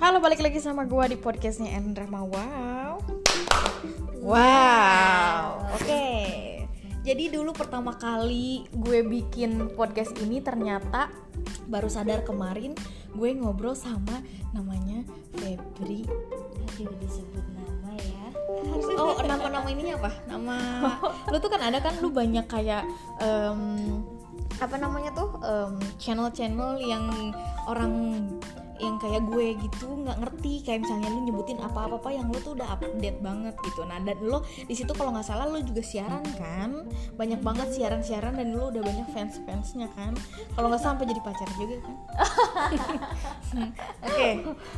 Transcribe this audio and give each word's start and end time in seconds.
Halo 0.00 0.16
balik 0.16 0.40
lagi 0.40 0.64
sama 0.64 0.88
gue 0.88 1.12
di 1.12 1.18
podcastnya 1.20 1.76
Endra. 1.76 2.08
Wow. 2.08 3.04
Wow. 4.24 5.60
Oke. 5.76 6.08
Jadi 7.04 7.28
dulu 7.28 7.52
pertama 7.52 7.92
kali 8.00 8.64
gue 8.72 9.04
bikin 9.04 9.76
podcast 9.76 10.16
ini 10.24 10.40
ternyata 10.40 11.12
baru 11.68 11.92
sadar 11.92 12.24
kemarin 12.24 12.72
gue 13.12 13.28
ngobrol 13.36 13.76
sama 13.76 14.24
namanya 14.56 15.04
Febri. 15.36 16.08
Aduh 16.08 16.96
disebut 17.04 17.44
nama 17.52 17.92
ya. 18.00 18.26
Oh 18.96 19.20
nama-nama 19.20 19.68
ininya 19.68 20.00
apa? 20.00 20.10
Nama 20.24 20.56
lu 21.28 21.36
tuh 21.44 21.52
kan 21.52 21.60
ada 21.60 21.76
kan? 21.76 22.00
Lu 22.00 22.08
banyak 22.08 22.48
kayak 22.48 22.88
em, 23.20 24.00
apa 24.64 24.80
namanya 24.80 25.12
tuh? 25.12 25.28
Em, 25.44 25.76
channel-channel 26.00 26.80
yang 26.88 27.36
orang 27.68 28.24
yang 28.80 28.96
kayak 28.96 29.22
gue 29.28 29.46
gitu 29.60 29.86
nggak 29.86 30.18
ngerti. 30.24 30.64
Kayak 30.64 30.88
misalnya 30.88 31.08
lu 31.12 31.20
nyebutin 31.28 31.58
apa-apa 31.60 32.00
apa 32.00 32.10
yang 32.16 32.26
lu 32.32 32.38
tuh 32.40 32.56
udah 32.56 32.68
update 32.74 33.18
banget 33.20 33.54
gitu. 33.60 33.84
Nah 33.84 34.00
dan 34.00 34.18
lo 34.24 34.42
di 34.44 34.74
situ 34.74 34.90
kalau 34.96 35.12
nggak 35.12 35.26
salah 35.28 35.46
lu 35.46 35.60
juga 35.60 35.84
siaran 35.84 36.24
kan? 36.40 36.88
Banyak 37.14 37.40
banget 37.44 37.68
siaran-siaran 37.76 38.40
dan 38.40 38.56
lu 38.56 38.72
udah 38.72 38.82
banyak 38.82 39.06
fans-fansnya 39.12 39.92
kan? 39.92 40.16
Kalau 40.56 40.72
nggak 40.72 40.82
sampai 40.82 41.04
jadi 41.06 41.20
pacar 41.20 41.48
juga 41.60 41.76
kan? 41.84 41.96
Oke 44.06 44.30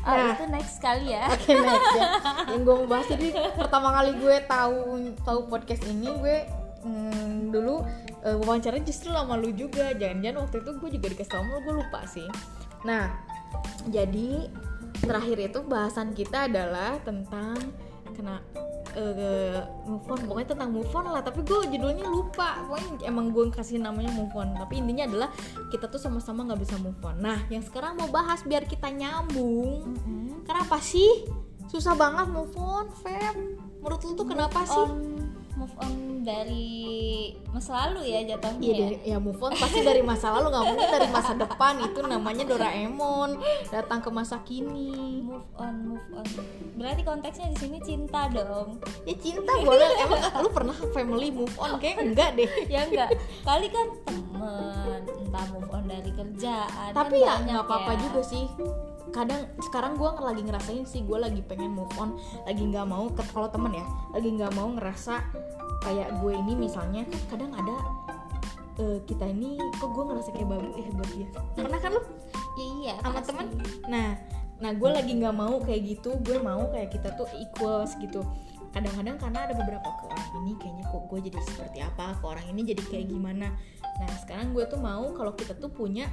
Oh 0.02 0.14
nah 0.14 0.34
itu 0.34 0.46
next 0.50 0.76
kali 0.82 1.14
ya. 1.14 1.30
Oke 1.30 1.52
next 1.54 1.94
ya. 1.94 2.04
Yang 2.50 2.60
gue 2.66 2.74
mau 2.74 2.88
bahas 2.90 3.06
jadi 3.06 3.28
pertama 3.54 3.88
kali 3.94 4.10
gue 4.18 4.36
tahu 4.50 4.78
tahu 5.22 5.40
podcast 5.46 5.82
ini 5.86 6.08
gue 6.10 6.36
mm, 6.82 7.54
dulu 7.54 7.86
uh, 8.26 8.36
wawancara 8.42 8.82
justru 8.82 9.14
sama 9.14 9.38
lu 9.38 9.54
juga. 9.54 9.94
Jangan-jangan 9.94 10.38
waktu 10.42 10.56
itu 10.62 10.70
gue 10.78 10.90
juga 10.98 11.06
dikasih 11.14 11.32
tau 11.32 11.44
gue 11.46 11.74
lupa 11.74 12.00
sih. 12.10 12.26
Nah 12.82 13.31
jadi 13.90 14.50
terakhir 15.02 15.38
itu 15.50 15.58
bahasan 15.66 16.14
kita 16.14 16.46
adalah 16.46 16.98
tentang 17.02 17.58
kena 18.12 18.38
eh, 18.94 19.64
move 19.88 20.04
on 20.06 20.20
pokoknya 20.28 20.48
tentang 20.52 20.70
move 20.70 20.92
on 20.92 21.10
lah 21.10 21.24
tapi 21.24 21.42
gue 21.42 21.58
judulnya 21.74 22.06
lupa 22.06 22.60
pokoknya 22.68 23.08
emang 23.08 23.32
gue 23.32 23.50
kasih 23.50 23.80
namanya 23.80 24.12
move 24.12 24.30
on 24.36 24.52
tapi 24.54 24.78
intinya 24.78 25.08
adalah 25.08 25.28
kita 25.72 25.88
tuh 25.88 25.98
sama-sama 25.98 26.44
nggak 26.44 26.60
bisa 26.60 26.76
move 26.78 27.00
on 27.02 27.16
nah 27.18 27.40
yang 27.48 27.64
sekarang 27.64 27.96
mau 27.96 28.06
bahas 28.12 28.44
biar 28.44 28.68
kita 28.68 28.92
nyambung 28.92 29.88
Mm-mm. 29.88 30.22
Kenapa 30.42 30.76
sih? 30.82 31.26
Susah 31.70 31.94
banget 31.94 32.26
move 32.34 32.54
on, 32.58 32.90
Feb. 33.00 33.36
Menurut 33.80 34.00
lu 34.02 34.12
tuh 34.18 34.26
kenapa 34.26 34.66
sih? 34.66 34.86
Move 35.62 35.78
on 35.78 35.94
dari 36.22 36.74
masa 37.48 37.86
lalu 37.86 38.02
ya 38.08 38.20
jatuhnya 38.24 38.58
Iya, 38.60 38.74
ya 38.74 38.82
dari, 38.84 38.96
ya 39.04 39.16
move 39.16 39.38
on 39.38 39.52
pasti 39.52 39.78
dari 39.80 40.02
masa 40.02 40.30
lalu 40.32 40.50
nggak 40.50 40.64
mungkin 40.64 40.88
dari 40.90 41.08
masa 41.08 41.32
depan 41.34 41.74
itu 41.80 42.00
namanya 42.00 42.44
Doraemon 42.44 43.30
datang 43.68 43.98
ke 43.98 44.10
masa 44.10 44.42
kini. 44.42 45.22
move 45.22 45.46
on 45.54 45.74
move 45.88 46.08
on 46.12 46.26
berarti 46.74 47.02
konteksnya 47.02 47.46
di 47.48 47.58
sini 47.58 47.78
cinta 47.78 48.26
dong 48.26 48.82
Ya 49.02 49.14
cinta 49.14 49.52
boleh. 49.56 49.86
Emang 49.98 50.18
lu 50.40 50.50
pernah 50.50 50.74
family 50.90 51.30
move 51.30 51.54
on? 51.56 51.78
Kayak 51.78 51.96
enggak 52.04 52.30
deh. 52.34 52.50
ya 52.66 52.82
enggak 52.82 53.08
kali 53.42 53.66
kan 53.68 53.86
temen 54.02 55.00
entah 55.06 55.46
move 55.48 55.70
on 55.70 55.84
dari 55.86 56.10
kerjaan 56.10 56.90
Tapi 56.90 57.16
kan 57.18 57.38
ya 57.38 57.46
nggak 57.46 57.62
apa-apa 57.62 57.90
ya. 57.92 57.98
juga 58.00 58.20
sih. 58.24 58.44
Kadang 59.12 59.44
sekarang 59.60 60.00
gue 60.00 60.08
lagi 60.08 60.42
ngerasain 60.42 60.88
sih 60.88 61.04
gue 61.04 61.20
lagi 61.20 61.44
pengen 61.44 61.76
move 61.76 61.92
on, 62.00 62.16
lagi 62.48 62.64
nggak 62.64 62.88
mau 62.88 63.12
kalau 63.12 63.48
temen 63.52 63.76
ya, 63.76 63.84
lagi 64.16 64.28
nggak 64.32 64.52
mau 64.56 64.72
ngerasa 64.72 65.20
kayak 65.84 66.16
gue 66.22 66.32
ini 66.32 66.56
misalnya 66.56 67.02
kadang 67.28 67.52
ada 67.52 67.76
eh, 68.80 68.98
kita 69.04 69.28
ini 69.28 69.58
kok 69.76 69.90
gue 69.92 70.04
ngerasa 70.06 70.30
kayak 70.32 70.48
babu 70.48 70.68
eh 70.78 70.88
buat 70.94 71.10
dia 71.12 71.28
pernah 71.58 71.80
kan 71.82 71.90
lu? 71.92 72.02
Ya, 72.56 72.66
iya 72.80 72.92
sama 73.02 73.20
temen? 73.20 73.46
Nah 73.90 74.16
nah 74.62 74.70
gue 74.70 74.90
lagi 74.94 75.12
nggak 75.18 75.34
mau 75.34 75.58
kayak 75.58 75.80
gitu 75.90 76.14
gue 76.22 76.38
mau 76.38 76.70
kayak 76.70 76.94
kita 76.94 77.12
tuh 77.18 77.26
equals 77.36 77.98
gitu. 77.98 78.22
Kadang-kadang 78.72 79.20
karena 79.20 79.38
ada 79.44 79.54
beberapa 79.58 79.84
ke 79.84 80.04
orang 80.08 80.28
ini 80.40 80.52
kayaknya 80.56 80.84
kok 80.88 81.04
gue 81.10 81.18
jadi 81.28 81.38
seperti 81.44 81.78
apa 81.84 82.16
ke 82.16 82.24
orang 82.24 82.46
ini 82.48 82.60
jadi 82.64 82.82
kayak 82.88 83.06
gimana. 83.10 83.52
Nah 84.00 84.10
sekarang 84.22 84.56
gue 84.56 84.64
tuh 84.70 84.80
mau 84.80 85.12
kalau 85.12 85.36
kita 85.36 85.58
tuh 85.58 85.68
punya 85.68 86.08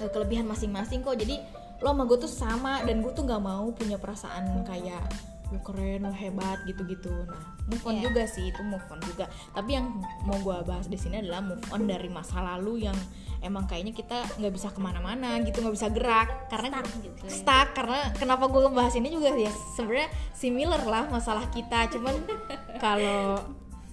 eh, 0.00 0.08
kelebihan 0.08 0.46
masing-masing 0.46 1.04
kok. 1.04 1.18
Jadi 1.18 1.42
lo 1.82 1.90
sama 1.90 2.02
gue 2.04 2.16
tuh 2.16 2.30
sama 2.30 2.72
dan 2.80 2.98
gue 2.98 3.10
tuh 3.10 3.22
nggak 3.22 3.42
mau 3.42 3.66
punya 3.70 3.96
perasaan 3.96 4.62
kayak 4.62 5.02
lu 5.50 5.60
keren 5.60 6.00
lu 6.00 6.14
hebat 6.14 6.64
gitu-gitu 6.64 7.12
nah 7.26 7.42
move 7.62 7.84
on 7.84 7.94
Iya. 7.94 8.02
juga 8.06 8.22
sih 8.24 8.48
itu 8.48 8.62
move 8.62 8.86
on 8.86 9.02
juga 9.02 9.26
tapi 9.52 9.74
yang 9.74 9.86
mau 10.22 10.38
gue 10.38 10.56
bahas 10.62 10.86
di 10.86 10.96
sini 10.96 11.20
adalah 11.20 11.42
move 11.42 11.60
on 11.68 11.84
dari 11.84 12.08
masa 12.08 12.40
lalu 12.40 12.86
yang 12.86 12.96
emang 13.38 13.66
kayaknya 13.66 13.92
kita 13.92 14.22
nggak 14.32 14.48
bisa 14.50 14.70
ke 14.70 14.78
mana-mana 14.78 15.36
gitu 15.40 15.60
nggak 15.60 15.74
bisa 15.74 15.90
gerak 15.90 16.48
karena 16.48 16.78
Stuck 16.78 16.88
gitu 16.96 17.20
ya. 17.20 17.30
stuck 17.30 17.68
karena 17.72 17.98
kenapa 18.14 18.44
gue 18.46 18.60
ngebahas 18.62 18.94
ini 18.96 19.08
juga 19.10 19.28
ya 19.34 19.52
sebenarnya 19.76 20.08
similar 20.32 20.82
lah 20.82 21.04
masalah 21.10 21.44
kita 21.48 21.90
cuman 21.90 22.14
kalau 22.78 23.42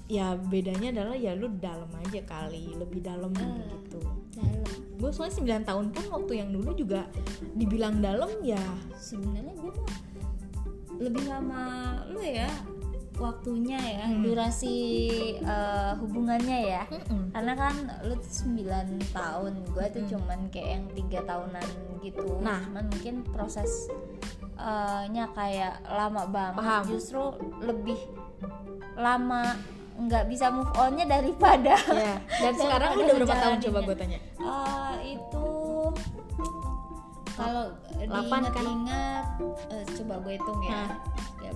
ya 0.08 0.34
bedanya 0.40 0.90
adalah 0.92 1.14
ya 1.14 1.34
lu 1.34 1.52
dalam 1.54 1.90
aja 1.98 2.22
kali 2.24 2.72
lebih 2.74 3.04
dalam 3.04 3.30
Hmm. 3.30 3.62
gitu 3.84 4.00
dalam 4.32 4.64
gue 5.00 5.10
soalnya 5.10 5.64
9 5.64 5.64
tahun 5.66 5.86
pun 5.90 6.04
waktu 6.12 6.34
yang 6.36 6.50
dulu 6.52 6.76
juga 6.76 7.08
dibilang 7.54 7.98
dalam 7.98 8.30
ya 8.42 8.60
sebenarnya 8.94 9.56
gue 9.56 9.72
mah 9.72 9.98
lebih 11.00 11.24
lama 11.26 11.64
lu 12.06 12.20
ya 12.20 12.52
waktunya 13.16 13.76
ya 13.76 14.06
Hmm. 14.06 14.24
durasi 14.24 14.76
eh, 15.36 15.92
hubungannya 15.98 16.60
ya 16.70 16.84
mm-mm. 16.86 17.32
karena 17.32 17.54
kan 17.54 17.76
lu 18.04 18.16
tuh 18.16 18.32
9 18.48 18.64
tahun 19.12 19.54
gue 19.66 19.86
tuh 19.90 20.02
Hmm. 20.02 20.12
cuman 20.14 20.40
kayak 20.50 20.70
yang 20.70 20.86
tiga 20.94 21.20
tahunan 21.26 21.68
gitu 22.00 22.40
Nah. 22.40 22.60
cuman 22.62 22.86
mungkin 22.88 23.16
proses 23.26 23.88
eh, 24.56 25.04
nya 25.10 25.32
kayak 25.32 25.80
lama 25.86 26.28
banget 26.28 26.60
Paham. 26.60 26.84
justru 26.90 27.24
lebih 27.62 28.00
lama 28.96 29.56
nggak 30.00 30.26
bisa 30.26 30.48
move 30.48 30.72
onnya 30.74 31.06
daripada 31.06 31.76
ya 32.08 32.16
dan 32.40 32.54
sekarang 32.56 32.90
udah 32.96 33.14
berapa 33.18 33.36
tahun 33.38 33.58
coba 33.62 33.80
gue 33.84 33.96
tanya 33.98 34.20
Eh, 34.40 35.14
itu 35.14 35.48
kalau 37.34 37.66
Delapan 37.96 38.42
kan? 38.42 38.52
diingat-ingat 38.54 39.26
eh, 39.70 39.84
coba 39.94 40.14
gue 40.20 40.34
hitung 40.34 40.60
ya. 40.62 40.72
Nah. 40.72 40.90
Ya, 41.40 41.52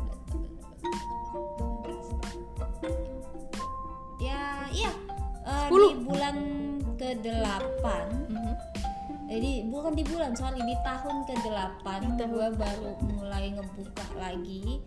ya, 4.20 4.44
iya. 4.72 4.92
Sepuluh. 5.44 5.90
di 5.92 6.00
bulan 6.02 6.36
ke-8 6.96 7.86
Mhm. 8.30 8.54
jadi 9.26 9.52
bukan 9.68 9.92
di 9.92 10.04
bulan 10.04 10.32
sorry 10.34 10.60
di 10.62 10.76
tahun 10.80 11.16
ke-8 11.26 11.84
Di 11.84 12.08
tahun. 12.16 12.30
gue 12.30 12.48
baru 12.54 12.90
mulai 13.10 13.52
ngebuka 13.52 14.08
lagi 14.16 14.80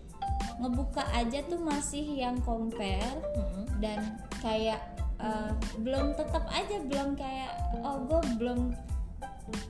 ngebuka 0.57 1.05
aja 1.13 1.45
tuh 1.45 1.61
masih 1.61 2.05
yang 2.17 2.41
compare 2.41 3.21
Mhm. 3.37 3.81
dan 3.81 3.99
kayak 4.41 4.81
uh, 5.17 5.53
belum 5.81 6.17
tetap 6.17 6.45
aja 6.49 6.81
belum 6.81 7.13
kayak 7.15 7.53
oh 7.81 8.05
gue 8.09 8.21
belum 8.41 8.61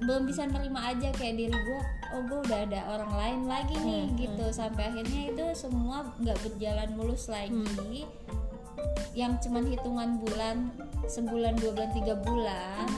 belum 0.01 0.25
bisa 0.25 0.49
nerima 0.49 0.89
aja 0.89 1.13
kayak 1.13 1.37
diri 1.37 1.53
gue 1.53 1.81
oh 2.17 2.23
gue 2.25 2.39
udah 2.49 2.65
ada 2.65 2.81
orang 2.97 3.13
lain 3.13 3.41
lagi 3.45 3.77
nih 3.77 4.05
Hmm, 4.09 4.17
gitu. 4.17 4.45
Sampai 4.49 4.89
akhirnya 4.89 5.35
itu 5.35 5.45
semua 5.53 6.07
nggak 6.17 6.39
berjalan 6.41 6.91
mulus 6.97 7.29
lagi. 7.29 8.09
Yang 9.13 9.49
cuman 9.49 9.65
hitungan 9.69 10.11
bulan 10.25 10.57
sebulan 11.09 11.61
dua 11.61 11.73
bulan 11.77 11.91
tiga 11.93 12.15
bulan 12.17 12.89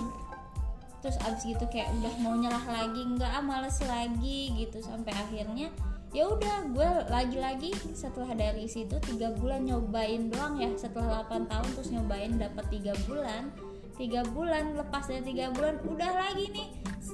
terus 0.99 1.15
abis 1.23 1.47
gitu 1.47 1.63
kayak 1.71 1.95
udah 2.03 2.15
mau 2.19 2.35
nyerah 2.35 2.67
lagi 2.67 3.07
nggak 3.07 3.31
ah 3.31 3.43
males 3.43 3.79
lagi 3.83 4.55
gitu. 4.55 4.79
Sampai 4.79 5.11
akhirnya 5.15 5.75
ya 6.17 6.25
udah 6.25 6.73
gue 6.73 6.91
lagi-lagi 7.13 7.77
setelah 7.93 8.33
dari 8.33 8.65
situ 8.65 8.97
tiga 9.05 9.29
bulan 9.37 9.69
nyobain 9.69 10.33
doang 10.33 10.57
ya. 10.57 10.73
Setelah 10.77 11.29
8 11.29 11.51
tahun 11.51 11.69
terus 11.77 11.91
nyobain 11.93 12.33
dapat 12.41 12.65
tiga 12.73 12.97
bulan. 13.05 13.53
Tiga 13.99 14.23
bulan 14.31 14.79
lepas 14.79 15.11
dari 15.11 15.27
tiga 15.27 15.51
bulan 15.53 15.83
udah 15.85 16.13
lagi 16.17 16.49
nih. 16.55 16.69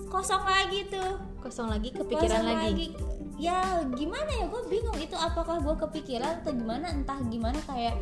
Kosong 0.07 0.45
lagi 0.47 0.87
tuh. 0.87 1.19
Kosong 1.43 1.69
lagi 1.73 1.91
kepikiran 1.91 2.45
Kosong 2.45 2.61
lagi. 2.61 2.87
ya 3.35 3.83
gimana 3.99 4.31
ya? 4.31 4.45
Gue 4.47 4.63
bingung 4.71 4.99
itu 5.03 5.17
apakah 5.19 5.59
gue 5.59 5.75
kepikiran 5.75 6.45
atau 6.45 6.55
gimana? 6.55 6.87
Entah 6.95 7.19
gimana 7.27 7.59
kayak 7.67 7.99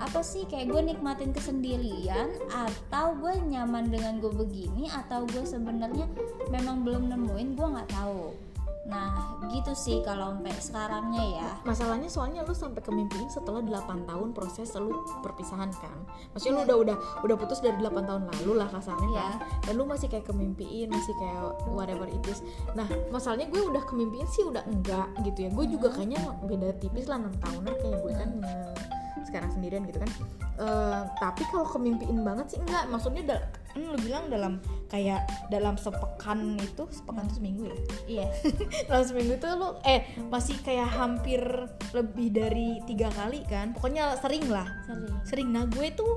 apa 0.00 0.24
sih? 0.24 0.48
Kayak 0.48 0.72
gue 0.72 0.80
nikmatin 0.96 1.34
kesendirian 1.36 2.30
atau 2.48 3.12
gue 3.20 3.36
nyaman 3.52 3.92
dengan 3.92 4.16
gue 4.22 4.32
begini 4.32 4.88
atau 4.88 5.28
gue 5.28 5.44
sebenarnya 5.44 6.08
memang 6.48 6.88
belum 6.88 7.12
nemuin 7.12 7.48
gue 7.52 7.68
nggak 7.68 7.90
tahu 7.92 8.45
nah 8.86 9.10
gitu 9.46 9.72
sih 9.72 9.98
kalau 10.00 10.30
sampai 10.32 10.54
sekarangnya 10.56 11.24
ya. 11.36 11.48
Masalahnya 11.62 12.06
soalnya 12.06 12.40
lu 12.40 12.50
sampai 12.50 12.78
kemimpiin 12.78 13.26
setelah 13.26 13.58
8 13.58 13.82
tahun 14.04 14.30
proses 14.30 14.70
lu 14.74 14.94
perpisahan 15.20 15.70
kan. 15.72 15.98
Maksudnya 16.30 16.54
lu 16.54 16.60
Iya. 16.60 16.66
udah 16.66 16.76
udah 16.78 16.96
udah 17.22 17.36
putus 17.36 17.58
dari 17.58 17.74
8 17.76 18.06
tahun 18.06 18.22
lalu 18.28 18.52
lah 18.56 18.68
kasarnya 18.68 19.10
Iya. 19.10 19.22
kan 19.24 19.36
dan 19.60 19.72
lu 19.74 19.84
masih 19.84 20.06
kayak 20.06 20.24
kemimpiin 20.24 20.86
masih 20.88 21.14
kayak 21.14 21.42
whatever 21.68 22.06
it 22.06 22.22
is. 22.24 22.40
Nah 22.72 22.86
masalahnya 23.08 23.46
gue 23.46 23.58
udah 23.60 23.82
kemimpiin 23.84 24.26
sih 24.28 24.42
udah 24.42 24.62
enggak 24.64 25.06
gitu 25.24 25.38
ya. 25.42 25.50
Gue 25.50 25.66
juga 25.66 25.88
Hmm. 25.88 25.96
kayaknya 25.96 26.20
beda 26.40 26.68
tipis 26.78 27.06
lah 27.06 27.18
6 27.18 27.34
tahunan 27.36 27.74
kayak 27.76 27.98
gue 28.00 28.12
kan 28.14 28.30
nge- 28.36 28.74
sekarang 29.26 29.50
sendirian 29.50 29.82
gitu 29.84 29.98
kan. 29.98 30.10
Eh, 30.56 31.00
tapi 31.18 31.42
kalau 31.46 31.66
kemimpiin 31.66 32.22
banget 32.22 32.46
sih 32.48 32.58
enggak. 32.58 32.86
Maksudnya 32.86 33.22
kan 33.76 33.84
lu 33.92 33.98
bilang 34.00 34.32
dalam 34.32 34.56
kayak 34.88 35.28
dalam 35.52 35.76
sepekan 35.76 36.56
itu 36.56 36.88
sepekan 36.88 37.28
itu 37.28 37.36
seminggu 37.36 37.62
ya? 37.68 37.76
Iya. 38.08 38.26
Dalam 38.88 39.04
seminggu 39.04 39.36
itu 39.36 39.48
lu 39.52 39.68
eh 39.84 40.00
masih 40.32 40.56
kayak 40.64 40.88
hampir 40.96 41.44
lebih 41.92 42.32
dari 42.32 42.80
tiga 42.88 43.12
kali 43.12 43.44
kan? 43.44 43.76
Pokoknya 43.76 44.16
sering 44.16 44.48
lah. 44.48 44.64
Sering. 44.88 45.12
Sering. 45.28 45.48
Nah 45.52 45.68
gue 45.68 45.92
tuh 45.92 46.08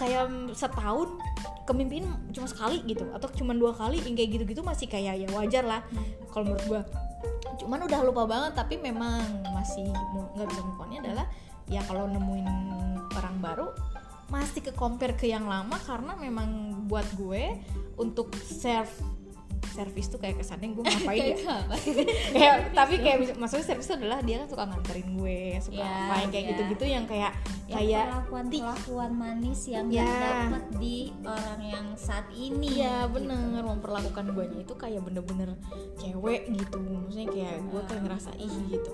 kayak 0.00 0.56
setahun 0.56 1.20
kemimpiin 1.68 2.08
cuma 2.32 2.48
sekali 2.48 2.80
gitu 2.88 3.04
atau 3.12 3.28
cuma 3.36 3.52
dua 3.52 3.76
kali 3.76 4.00
yang 4.00 4.16
kayak 4.16 4.40
gitu-gitu 4.40 4.64
masih 4.64 4.88
kayak 4.88 5.20
ya 5.20 5.28
wajar 5.36 5.60
lah 5.60 5.84
kalau 6.32 6.48
menurut 6.48 6.64
gue 6.64 6.82
cuman 7.60 7.84
udah 7.84 8.00
lupa 8.08 8.24
banget 8.24 8.56
tapi 8.56 8.80
memang 8.80 9.20
masih 9.52 9.84
nggak 10.34 10.48
bisa 10.48 10.60
move 10.64 10.80
on-nya 10.80 11.04
adalah 11.04 11.26
ya 11.68 11.84
kalau 11.84 12.08
nemuin 12.08 12.48
orang 13.12 13.36
baru 13.44 13.68
masih 14.30 14.62
ke 14.62 14.72
compare 14.72 15.14
ke 15.14 15.26
yang 15.26 15.44
lama 15.44 15.74
karena 15.80 16.14
memang 16.14 16.48
buat 16.86 17.06
gue 17.14 17.58
untuk 17.96 18.30
serve 18.38 18.90
service 19.70 20.10
tuh 20.10 20.18
kayak 20.18 20.42
kesannya 20.42 20.74
gue 20.74 20.82
ngapain 20.82 21.30
ya 21.30 21.62
Kayak 22.34 22.56
tapi 22.74 22.94
kayak 22.98 23.38
maksudnya 23.38 23.62
service 23.64 23.90
adalah 23.92 24.18
dia 24.18 24.42
kan 24.42 24.48
suka 24.50 24.64
nganterin 24.66 25.08
gue 25.14 25.40
suka 25.62 25.78
Ya, 25.78 26.10
apa 26.10 26.14
yang 26.20 26.30
kayak 26.30 26.42
ya. 26.44 26.50
gitu-gitu 26.50 26.84
yang 26.86 27.04
kayak 27.06 27.32
Ya, 27.70 27.78
kayak 27.78 28.04
perlakuan 28.10 28.44
perlakuan 28.50 29.12
manis 29.14 29.60
yang 29.70 29.86
Ya. 29.86 30.02
nggak 30.02 30.18
dapet 30.18 30.64
di 30.82 30.96
orang 31.22 31.60
yang 31.62 31.86
saat 31.94 32.26
ini 32.34 32.82
Iya 32.82 33.06
gitu. 33.06 33.14
bener 33.14 33.62
memperlakukan 33.62 34.24
guanya 34.34 34.58
itu 34.58 34.74
kayak 34.74 35.00
bener-bener 35.06 35.54
cewek 35.96 36.50
gitu 36.50 36.78
maksudnya 36.82 37.28
kayak 37.30 37.56
gue 37.62 37.80
kayak 37.86 38.02
ngerasa 38.10 38.30
ih 38.36 38.54
gitu 38.66 38.90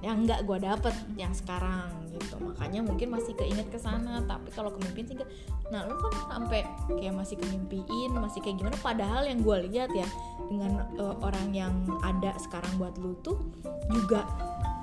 yang 0.00 0.24
nggak 0.24 0.48
gue 0.48 0.58
dapet 0.64 0.94
yang 1.16 1.32
sekarang 1.36 1.92
gitu 2.16 2.40
makanya 2.40 2.80
mungkin 2.80 3.12
masih 3.12 3.36
keinget 3.36 3.68
ke 3.68 3.76
sana 3.76 4.24
tapi 4.24 4.48
kalau 4.52 4.72
kemimpiin 4.72 5.06
sih 5.06 5.16
nggak. 5.16 5.30
nah 5.68 5.84
lu 5.84 5.94
kan 6.00 6.12
sampai 6.32 6.64
kayak 6.88 7.14
masih 7.14 7.36
kemimpiin 7.36 8.10
masih 8.16 8.40
kayak 8.40 8.56
gimana 8.64 8.76
padahal 8.80 9.22
yang 9.28 9.44
gue 9.44 9.56
lihat 9.68 9.92
ya 9.92 10.08
dengan 10.48 10.88
eh, 10.96 11.16
orang 11.20 11.48
yang 11.52 11.72
ada 12.00 12.32
sekarang 12.40 12.72
buat 12.80 12.96
lu 12.96 13.12
tuh 13.20 13.36
juga 13.92 14.24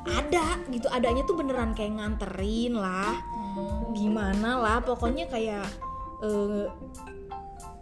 ada 0.08 0.62
gitu 0.72 0.88
adanya 0.88 1.26
tuh 1.28 1.36
beneran 1.36 1.74
kayak 1.74 1.98
nganterin 2.00 2.78
lah 2.78 3.18
Hmm. 3.58 3.98
gimana 3.98 4.62
lah 4.62 4.78
pokoknya 4.86 5.26
kayak 5.26 5.66
eh, 6.22 6.66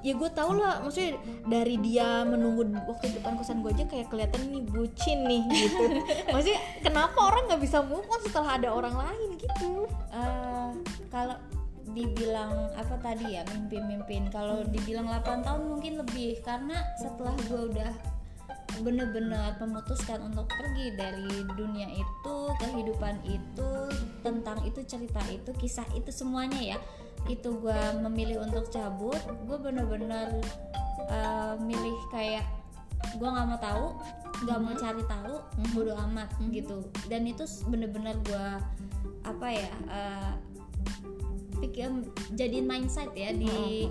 ya 0.06 0.14
gue 0.14 0.30
tau 0.38 0.54
lah 0.54 0.86
maksudnya 0.86 1.18
dari 1.50 1.82
dia 1.82 2.22
menunggu 2.22 2.78
waktu 2.86 3.10
di 3.10 3.14
depan 3.18 3.42
kosan 3.42 3.66
gue 3.66 3.74
aja 3.74 3.90
kayak 3.90 4.06
kelihatan 4.14 4.54
nih 4.54 4.64
bucin 4.70 5.26
nih 5.26 5.42
gitu. 5.50 5.84
Maksudnya 6.34 6.62
kenapa 6.86 7.18
orang 7.18 7.50
nggak 7.50 7.62
bisa 7.66 7.82
move 7.82 8.06
on 8.06 8.22
setelah 8.22 8.62
ada 8.62 8.70
orang 8.70 8.94
lain 8.94 9.30
gitu? 9.42 9.90
Eh, 10.14 10.72
kalau 11.10 11.34
dibilang 11.90 12.70
apa 12.78 13.02
tadi 13.02 13.34
ya 13.34 13.42
mimpi-mimpin 13.50 14.30
kalau 14.30 14.62
dibilang 14.70 15.10
8 15.10 15.42
tahun 15.42 15.64
mungkin 15.74 15.94
lebih 16.06 16.38
karena 16.46 16.78
setelah 17.02 17.34
gue 17.50 17.62
udah 17.74 17.92
bener-bener 18.84 19.56
memutuskan 19.64 20.20
untuk 20.28 20.52
pergi 20.52 20.92
dari 21.00 21.48
dunia 21.56 21.88
itu 21.96 22.36
kehidupan 22.60 23.16
itu 23.24 23.72
tentang 24.20 24.60
itu 24.68 24.84
cerita 24.84 25.24
itu 25.32 25.56
kisah 25.56 25.88
itu 25.96 26.12
semuanya 26.12 26.76
ya 26.76 26.78
itu 27.26 27.50
gue 27.58 27.82
memilih 28.06 28.46
untuk 28.46 28.70
cabut 28.70 29.18
gue 29.50 29.58
bener-bener 29.58 30.30
eh, 31.10 31.54
milih 31.58 31.98
kayak 32.14 32.46
gue 33.18 33.28
nggak 33.28 33.48
mau 33.48 33.60
tahu 33.60 33.86
nggak 34.46 34.60
mau 34.60 34.74
cari 34.76 35.04
tahu 35.08 35.36
bodo 35.72 35.94
amat 36.10 36.30
gitu. 36.52 36.84
Dan 37.08 37.24
itu 37.30 37.48
bener-bener 37.72 38.20
gue 38.28 38.48
apa 39.26 39.48
ya 39.50 39.72
eh, 39.90 40.34
pikir 41.64 41.90
jadiin 42.36 42.68
mindset 42.68 43.10
ya 43.16 43.32
di 43.32 43.88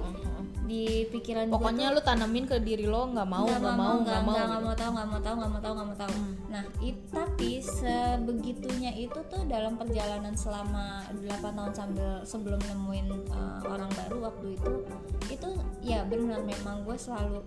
di 0.64 1.05
pikiran 1.12 1.52
pokoknya 1.52 1.93
lu 1.93 2.00
tanamin 2.00 2.49
ke 2.49 2.56
diri 2.64 2.88
lo 2.88 3.12
nggak 3.12 3.28
mau 3.28 3.44
nggak 3.44 3.76
mau 3.76 4.00
nggak 4.00 4.22
mau 4.25 4.34
nggak 4.34 4.62
mau 4.64 4.75
tahu 4.75 4.90
nggak 4.96 5.08
mau 5.08 5.20
tahu 5.20 5.34
nggak 5.37 5.50
mau 5.52 5.61
tahu 5.61 5.75
nggak 5.76 5.88
mau. 5.88 5.96
Tahu 6.00 6.12
nah 6.49 6.64
it, 6.81 6.96
tapi 7.12 7.50
sebegitunya 7.61 8.90
itu 8.96 9.19
tuh 9.28 9.43
dalam 9.44 9.76
perjalanan 9.76 10.32
selama 10.32 11.05
8 11.20 11.44
tahun 11.44 11.72
sambil 11.76 12.11
sebelum 12.25 12.61
nemuin 12.64 13.06
uh, 13.28 13.61
orang 13.69 13.90
baru 13.93 14.32
waktu 14.32 14.56
itu 14.56 14.72
itu 15.28 15.49
ya 15.84 16.02
benar 16.08 16.40
memang 16.43 16.82
gue 16.88 16.96
selalu 16.96 17.44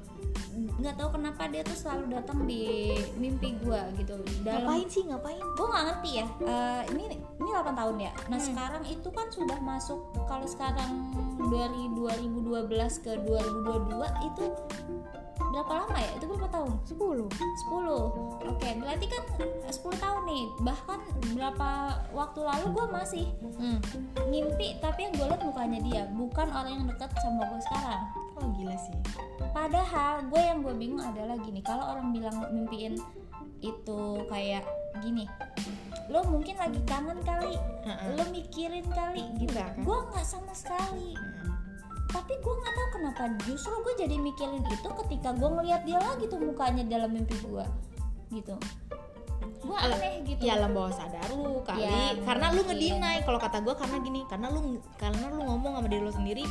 nggak 0.57 0.95
tahu 0.97 1.09
kenapa 1.17 1.45
dia 1.53 1.61
tuh 1.61 1.77
selalu 1.77 2.17
datang 2.17 2.45
di 2.49 2.93
mimpi 3.17 3.53
gue 3.61 3.81
gitu. 4.01 4.17
Dalam 4.41 4.65
ngapain 4.65 4.87
sih 4.89 5.03
ngapain? 5.05 5.37
Gue 5.37 5.67
nggak 5.69 5.85
ngerti 5.85 6.11
ya 6.17 6.25
Eh, 6.41 6.81
ini 6.97 7.03
ini 7.13 7.49
8 7.53 7.77
tahun 7.77 7.95
ya? 8.01 8.11
Nah 8.29 8.39
sekarang 8.41 8.83
itu 8.85 9.09
kan 9.13 9.27
sudah 9.29 9.59
masuk 9.61 9.99
kalau 10.25 10.45
sekarang 10.49 11.13
dari 11.37 11.83
2012 11.93 13.05
ke 13.05 13.11
2022 13.23 14.29
itu 14.33 14.45
berapa 15.37 15.71
lama 15.85 15.97
ya? 15.97 16.11
Itu 16.17 16.25
berapa 16.27 16.47
tahun? 16.49 16.71
10 16.85 16.97
10 16.97 18.51
oke 18.51 18.69
berarti 18.81 19.05
kan 19.09 19.23
10 19.69 20.03
tahun 20.03 20.21
nih. 20.27 20.45
Bahkan 20.65 20.99
berapa 21.37 21.69
waktu 22.11 22.39
lalu 22.41 22.65
gue 22.73 22.85
masih 22.89 23.25
hmm. 23.57 23.79
ngimpi 24.27 24.77
tapi 24.81 25.07
yang 25.07 25.13
gue 25.15 25.27
liat 25.29 25.41
mukanya 25.45 25.79
dia 25.81 26.03
bukan 26.13 26.47
orang 26.49 26.73
yang 26.81 26.85
dekat 26.89 27.09
sama 27.21 27.45
gue 27.47 27.61
sekarang. 27.69 28.01
Oh 28.37 28.47
gila 28.53 28.77
sih. 28.77 28.95
Padahal 29.53 30.25
gue 30.29 30.41
yang 30.41 30.59
gue 30.61 30.75
bingung 30.77 31.01
adalah 31.01 31.33
gini, 31.41 31.65
kalau 31.65 31.97
orang 31.97 32.13
bilang 32.13 32.37
mimpiin 32.53 32.93
itu 33.65 34.01
kayak 34.29 34.61
gini, 35.01 35.25
lo 36.07 36.23
mungkin 36.23 36.55
lagi 36.55 36.79
kangen 36.83 37.19
kali, 37.21 37.55
Heeh. 37.83 38.15
lo 38.15 38.23
mikirin 38.31 38.87
kali 38.87 39.23
gitu. 39.37 39.51
Kan? 39.53 39.75
Gue 39.81 39.97
nggak 40.07 40.23
sama 40.23 40.51
sekali. 40.51 41.11
Tapi 42.07 42.33
gue 42.33 42.53
nggak 42.55 42.73
tahu 42.73 42.87
kenapa 42.95 43.21
justru 43.43 43.75
gue 43.77 43.93
jadi 43.99 44.15
mikirin 44.15 44.63
itu 44.63 44.89
ketika 45.03 45.35
gue 45.35 45.49
ngeliat 45.51 45.83
dia 45.83 45.99
lagi 45.99 46.25
tuh 46.25 46.39
mukanya 46.39 46.87
dalam 46.87 47.11
mimpi 47.11 47.35
gue, 47.37 47.65
gitu. 48.31 48.55
Gue 49.57 49.75
Alam- 49.75 49.99
aneh 49.99 50.23
gitu. 50.23 50.39
ya 50.39 50.55
alam 50.55 50.71
bawah 50.71 50.93
sadar 50.93 51.27
lu 51.33 51.59
kali 51.59 51.83
Ya, 51.83 52.15
karena 52.23 52.55
lu 52.55 52.63
ngedinai 52.63 53.19
kalau 53.27 53.35
kata 53.35 53.59
gue 53.59 53.75
karena 53.75 53.99
gini 53.99 54.23
karena 54.25 54.47
lu 54.47 54.79
karena 54.95 55.27
lu 55.27 55.43
ngomong 55.43 55.75
sama 55.75 55.87
diri 55.91 56.01
lo 56.01 56.13
sendiri 56.13 56.43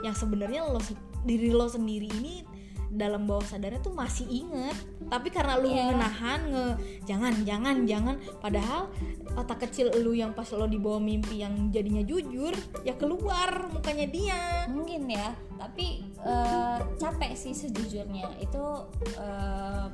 yang 0.00 0.16
sebenarnya 0.16 0.64
lo 0.64 0.80
diri 1.22 1.52
lo 1.52 1.68
sendiri 1.68 2.08
ini 2.08 2.48
dalam 2.92 3.24
bawah 3.24 3.44
sadarnya 3.44 3.80
tuh 3.80 3.96
masih 3.96 4.28
inget. 4.28 4.76
Tapi 5.08 5.28
karena 5.32 5.56
lu 5.56 5.72
Iya. 5.72 5.96
menahan 5.96 6.40
nge 6.52 6.66
jangan 7.08 7.34
jangan 7.42 7.76
jangan. 7.88 8.16
Padahal 8.38 8.92
otak 9.32 9.64
kecil 9.68 9.88
lu 10.04 10.12
yang 10.12 10.36
pas 10.36 10.48
lo 10.52 10.68
di 10.68 10.76
bawah 10.76 11.00
mimpi 11.00 11.40
yang 11.40 11.72
jadinya 11.72 12.04
jujur 12.04 12.52
ya 12.84 12.92
keluar 13.00 13.72
mukanya 13.72 14.06
dia. 14.08 14.42
Mungkin 14.68 15.08
ya 15.08 15.32
tapi 15.56 16.04
eh, 16.20 16.78
capek 17.00 17.32
sih 17.32 17.56
sejujurnya. 17.56 18.28
Itu 18.38 18.86
eh, 19.16 19.86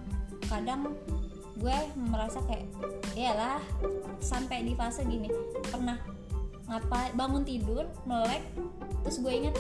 kadang 0.50 0.94
gue 1.58 1.78
merasa 1.98 2.38
kayak 2.46 2.70
iyalah 3.18 3.58
sampai 4.22 4.62
di 4.62 4.78
fase 4.78 5.02
gini 5.02 5.26
pernah 5.66 5.98
ngapa 6.70 7.18
bangun 7.18 7.42
tidur 7.42 7.82
melek 8.06 8.44
terus 9.02 9.18
gue 9.18 9.32
inget 9.32 9.56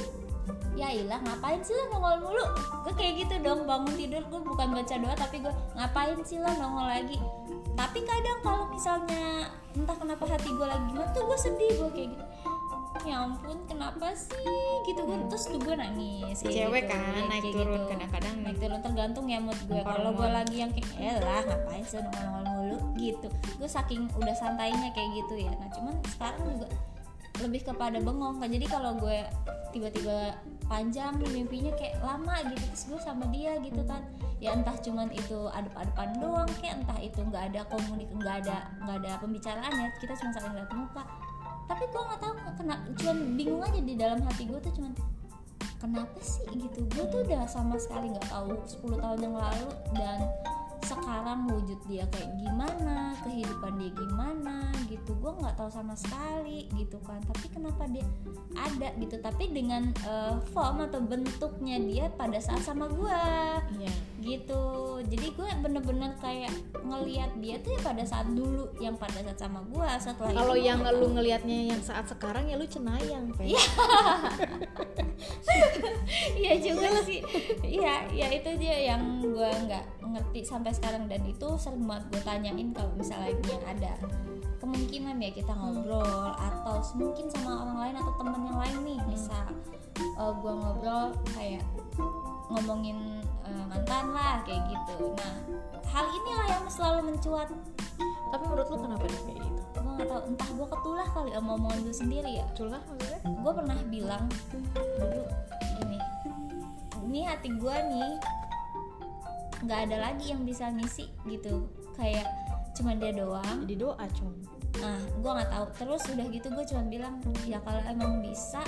ya 0.78 0.94
ilah 0.94 1.18
ngapain 1.18 1.58
sih 1.66 1.74
lo 1.74 1.90
nongol 1.90 2.16
mulu? 2.22 2.46
Gue 2.86 2.94
kayak 2.94 3.26
gitu 3.26 3.34
dong 3.42 3.66
bangun 3.66 3.94
tidur 3.98 4.22
gue 4.30 4.40
bukan 4.46 4.68
baca 4.78 4.94
doa 4.94 5.14
tapi 5.18 5.42
gue 5.42 5.52
ngapain 5.74 6.18
sih 6.22 6.38
lo 6.38 6.50
nongol 6.54 6.86
lagi? 6.86 7.18
Tapi 7.74 7.98
kadang 8.06 8.38
kalau 8.46 8.64
misalnya 8.70 9.50
entah 9.74 9.96
kenapa 9.98 10.24
hati 10.30 10.50
gue 10.54 10.66
lagi 10.66 10.86
gimana 10.90 11.10
tuh 11.10 11.26
gue 11.26 11.38
sedih 11.38 11.72
gue 11.82 11.90
kayak 11.90 12.08
gitu. 12.14 12.24
Ya 13.06 13.22
ampun 13.26 13.58
kenapa 13.66 14.10
sih? 14.14 14.62
Gitu 14.86 15.00
gue 15.02 15.18
terus 15.30 15.44
tuh 15.50 15.60
gue 15.62 15.74
nangis 15.74 16.38
kayak 16.42 16.54
Cewek 16.66 16.82
gitu, 16.86 16.94
kan, 16.94 17.02
kayak 17.14 17.26
naik 17.30 17.44
gitu. 17.46 17.58
turun, 17.58 17.82
kadang-kadang. 17.86 18.34
Naik 18.42 18.58
turun 18.58 18.80
tergantung 18.82 19.26
ya 19.26 19.38
mood 19.42 19.60
gue 19.66 19.82
kalau 19.82 20.10
gue 20.14 20.28
lagi 20.30 20.56
yang 20.62 20.70
kayak 20.70 20.90
ya 20.94 21.14
lah 21.22 21.42
ngapain 21.42 21.82
sih 21.82 21.98
nongol 21.98 22.44
mulu? 22.46 22.76
Gitu. 22.94 23.28
Gue 23.58 23.68
saking 23.70 24.06
udah 24.14 24.34
santainya 24.38 24.94
kayak 24.94 25.10
gitu 25.14 25.34
ya. 25.42 25.52
Nah 25.58 25.68
cuman 25.74 25.94
sekarang 26.06 26.42
juga 26.54 26.66
lebih 27.38 27.62
kepada 27.70 27.98
bengong 28.02 28.42
kan 28.42 28.50
jadi 28.50 28.66
kalau 28.66 28.98
gue 28.98 29.18
tiba-tiba 29.70 30.34
panjang 30.68 31.16
mimpinya 31.32 31.72
kayak 31.80 31.96
lama 32.04 32.44
gitu 32.52 32.64
terus 32.68 32.84
gue 32.92 33.00
sama 33.00 33.24
dia 33.32 33.56
gitu 33.64 33.80
kan. 33.88 34.04
Ya 34.38 34.54
entah 34.54 34.76
cuman 34.78 35.10
itu 35.10 35.48
adep-adepan 35.50 36.08
doang 36.22 36.50
kayak 36.62 36.84
entah 36.84 36.98
itu 37.00 37.18
nggak 37.24 37.50
ada 37.50 37.60
komunik 37.72 38.06
nggak 38.14 38.46
ada 38.46 38.70
nggak 38.84 38.96
ada 39.02 39.12
pembicaraan 39.18 39.72
ya 39.72 39.88
kita 39.98 40.12
cuma 40.20 40.30
saling 40.36 40.54
lihat 40.54 40.70
muka. 40.76 41.02
Tapi 41.66 41.84
gue 41.88 42.02
nggak 42.04 42.20
tahu 42.20 42.32
kena 42.60 42.76
cuman 43.00 43.16
bingung 43.34 43.62
aja 43.64 43.80
di 43.80 43.94
dalam 43.96 44.20
hati 44.22 44.44
gue 44.46 44.60
tuh 44.60 44.72
cuman 44.76 44.92
kenapa 45.80 46.18
sih 46.20 46.44
gitu? 46.52 46.84
Gue 46.94 47.04
tuh 47.10 47.20
udah 47.24 47.48
sama 47.48 47.80
sekali 47.80 48.12
nggak 48.12 48.28
tahu 48.28 48.52
10 48.62 49.02
tahun 49.02 49.18
yang 49.24 49.36
lalu 49.36 49.68
dan 49.96 50.18
sekarang 50.84 51.50
wujud 51.50 51.80
dia 51.86 52.04
kayak 52.10 52.30
gimana 52.38 53.14
kehidupan 53.22 53.72
dia 53.76 53.90
gimana 53.92 54.56
gitu. 54.86 55.12
Gue 55.18 55.32
nggak 55.34 55.56
tahu 55.58 55.70
sama 55.70 55.94
sekali 55.98 56.70
gitu 56.76 56.96
kan. 57.02 57.18
Tapi 57.24 57.46
kenapa 57.50 57.84
dia 57.90 58.04
ada 58.54 58.88
gitu? 58.96 59.16
Tapi 59.18 59.50
dengan 59.50 59.90
eh, 60.04 60.34
form 60.52 60.84
atau 60.84 61.00
bentuknya 61.02 61.76
dia 61.82 62.04
pada 62.14 62.38
saat 62.38 62.62
sama 62.62 62.86
gue 62.88 63.22
Iya. 63.78 63.92
gitu. 64.18 64.64
Jadi 65.08 65.26
gue 65.32 65.48
bener-bener 65.62 66.12
kayak 66.18 66.50
ngelihat 66.82 67.30
dia 67.38 67.56
tuh 67.62 67.74
ya 67.76 67.80
pada 67.82 68.02
saat 68.02 68.26
dulu 68.32 68.66
yang 68.82 68.98
pada 68.98 69.22
saat 69.22 69.38
sama 69.38 69.62
gue 69.68 69.88
setelah 69.98 70.32
Kalau 70.34 70.56
yang 70.58 70.82
nggak 70.82 70.94
lu 70.98 71.06
ngelihatnya 71.14 71.74
yang 71.74 71.80
saat 71.82 72.06
sekarang 72.06 72.46
ya 72.46 72.58
lu 72.58 72.66
cenayang, 72.66 73.30
Pe. 73.34 73.50
Iya. 76.38 76.52
Juga 76.62 76.88
sih. 77.02 77.20
Iya, 77.62 78.06
ya 78.14 78.26
itu 78.30 78.50
dia 78.58 78.94
yang 78.94 79.20
gue 79.22 79.50
nggak 79.66 79.84
ngerti 80.14 80.40
sampai 80.46 80.72
sekarang 80.72 81.10
dan 81.10 81.22
itu 81.24 81.48
sering 81.60 81.84
banget 81.84 82.04
gue 82.12 82.22
tanyain 82.24 82.68
kalau 82.72 82.92
misalnya 82.96 83.34
ada 83.68 83.92
kemungkinan 84.58 85.16
ya 85.22 85.30
kita 85.30 85.52
ngobrol 85.54 86.34
atau 86.34 86.82
mungkin 86.98 87.26
sama 87.30 87.64
orang 87.64 87.78
lain 87.78 87.94
atau 88.02 88.12
temen 88.18 88.40
yang 88.44 88.58
lain 88.58 88.76
nih 88.84 88.98
bisa 89.08 89.38
gue 90.18 90.52
ngobrol 90.54 91.14
kayak 91.34 91.62
ngomongin 92.48 93.22
eh, 93.44 93.64
mantan 93.68 94.12
lah 94.12 94.40
kayak 94.42 94.64
gitu. 94.72 95.12
Nah 95.14 95.34
hal 95.88 96.04
inilah 96.10 96.46
yang 96.48 96.64
selalu 96.68 97.12
mencuat. 97.14 97.48
Tapi 98.28 98.44
menurut 98.44 98.68
lu 98.68 98.76
kenapa 98.76 99.04
dia 99.08 99.20
kayak 99.24 99.40
gitu? 99.40 99.60
Gue 99.78 99.92
nggak 99.96 100.08
tahu 100.08 100.20
entah 100.28 100.48
gue 100.52 100.66
ketulah 100.68 101.06
kali 101.16 101.30
sama 101.32 101.50
omongan 101.56 101.78
gue 101.84 101.94
sendiri 101.96 102.30
ya. 102.40 102.46
Culah 102.56 102.82
maksudnya? 102.88 103.20
gue 103.24 103.52
pernah 103.54 103.78
bilang 103.88 104.24
dulu 104.74 105.22
gini 105.80 105.98
ini 107.08 107.20
hati 107.24 107.48
gue 107.56 107.76
nih 107.88 108.12
nggak 109.62 109.80
ada 109.90 109.96
lagi 110.10 110.30
yang 110.30 110.42
bisa 110.46 110.70
ngisi 110.70 111.10
gitu 111.26 111.66
kayak 111.98 112.26
cuma 112.78 112.94
dia 112.94 113.10
doang 113.10 113.66
Jadi 113.66 113.74
doa, 113.74 114.04
Cung. 114.14 114.34
nah 114.78 114.98
gue 115.02 115.30
nggak 115.34 115.50
tahu 115.50 115.66
terus 115.74 116.02
udah 116.14 116.26
gitu 116.30 116.46
gue 116.46 116.64
cuma 116.70 116.82
bilang 116.86 117.14
ya 117.42 117.58
kalau 117.66 117.82
emang 117.90 118.22
bisa 118.22 118.62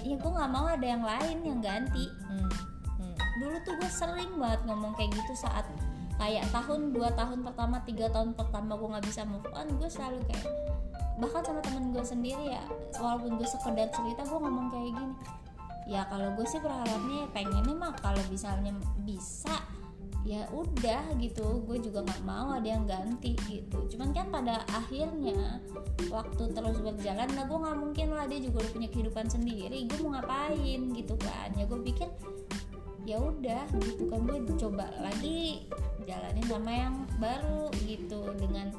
ya 0.00 0.16
gue 0.16 0.30
nggak 0.32 0.50
mau 0.52 0.64
ada 0.68 0.86
yang 0.86 1.04
lain 1.04 1.36
yang 1.44 1.60
ganti 1.60 2.08
Hmm. 2.24 2.48
Hmm. 2.96 3.16
dulu 3.40 3.56
tuh 3.64 3.74
gue 3.76 3.90
sering 3.92 4.32
banget 4.40 4.60
ngomong 4.64 4.92
kayak 4.96 5.12
gitu 5.12 5.32
saat 5.36 5.68
kayak 6.16 6.44
tahun 6.48 6.92
dua 6.96 7.12
tahun 7.12 7.44
pertama 7.44 7.76
tiga 7.84 8.08
tahun 8.08 8.32
pertama 8.32 8.76
gue 8.76 8.88
nggak 8.88 9.06
bisa 9.08 9.22
move 9.28 9.48
on 9.52 9.68
gue 9.76 9.88
selalu 9.90 10.18
kayak 10.32 10.48
bahkan 11.20 11.42
sama 11.44 11.60
temen 11.60 11.92
gue 11.92 12.04
sendiri 12.04 12.56
ya 12.56 12.64
walaupun 12.96 13.36
gue 13.36 13.44
sekedar 13.48 13.88
cerita 13.92 14.22
gue 14.24 14.38
ngomong 14.40 14.66
kayak 14.72 14.90
gini 14.96 15.14
ya 15.86 16.06
kalau 16.06 16.34
gue 16.38 16.46
sih 16.46 16.62
berharapnya 16.62 17.26
pengennya 17.34 17.74
mah 17.74 17.92
kalau 17.98 18.22
misalnya 18.30 18.72
bisa 19.02 19.54
ya 20.22 20.46
udah 20.54 21.14
gitu. 21.18 21.62
Gue 21.66 21.82
juga 21.82 22.06
nggak 22.06 22.22
mau 22.22 22.54
ada 22.54 22.66
yang 22.66 22.86
ganti 22.86 23.34
gitu. 23.50 23.86
Cuman 23.94 24.14
kan 24.14 24.26
pada 24.30 24.62
akhirnya 24.70 25.58
waktu 26.08 26.42
terus 26.54 26.78
berjalan 26.78 27.28
nah 27.34 27.44
gue 27.46 27.58
nggak 27.58 27.78
mungkin 27.78 28.06
lah 28.14 28.26
dia 28.30 28.38
juga 28.38 28.62
udah 28.62 28.72
punya 28.72 28.88
kehidupan 28.90 29.26
sendiri. 29.26 29.86
Gue 29.90 29.98
mau 30.06 30.14
ngapain 30.18 30.80
gitu 30.94 31.14
kan? 31.18 31.50
Ya 31.58 31.64
gue 31.66 31.80
pikir 31.82 32.08
ya 33.02 33.18
udah 33.18 33.66
gitu 33.82 34.06
kan. 34.08 34.20
Gue 34.26 34.56
coba 34.58 34.86
lagi 35.02 35.66
jalanin 36.06 36.46
sama 36.46 36.70
yang 36.70 36.94
baru 37.18 37.66
gitu. 37.82 38.22
Dengan 38.38 38.70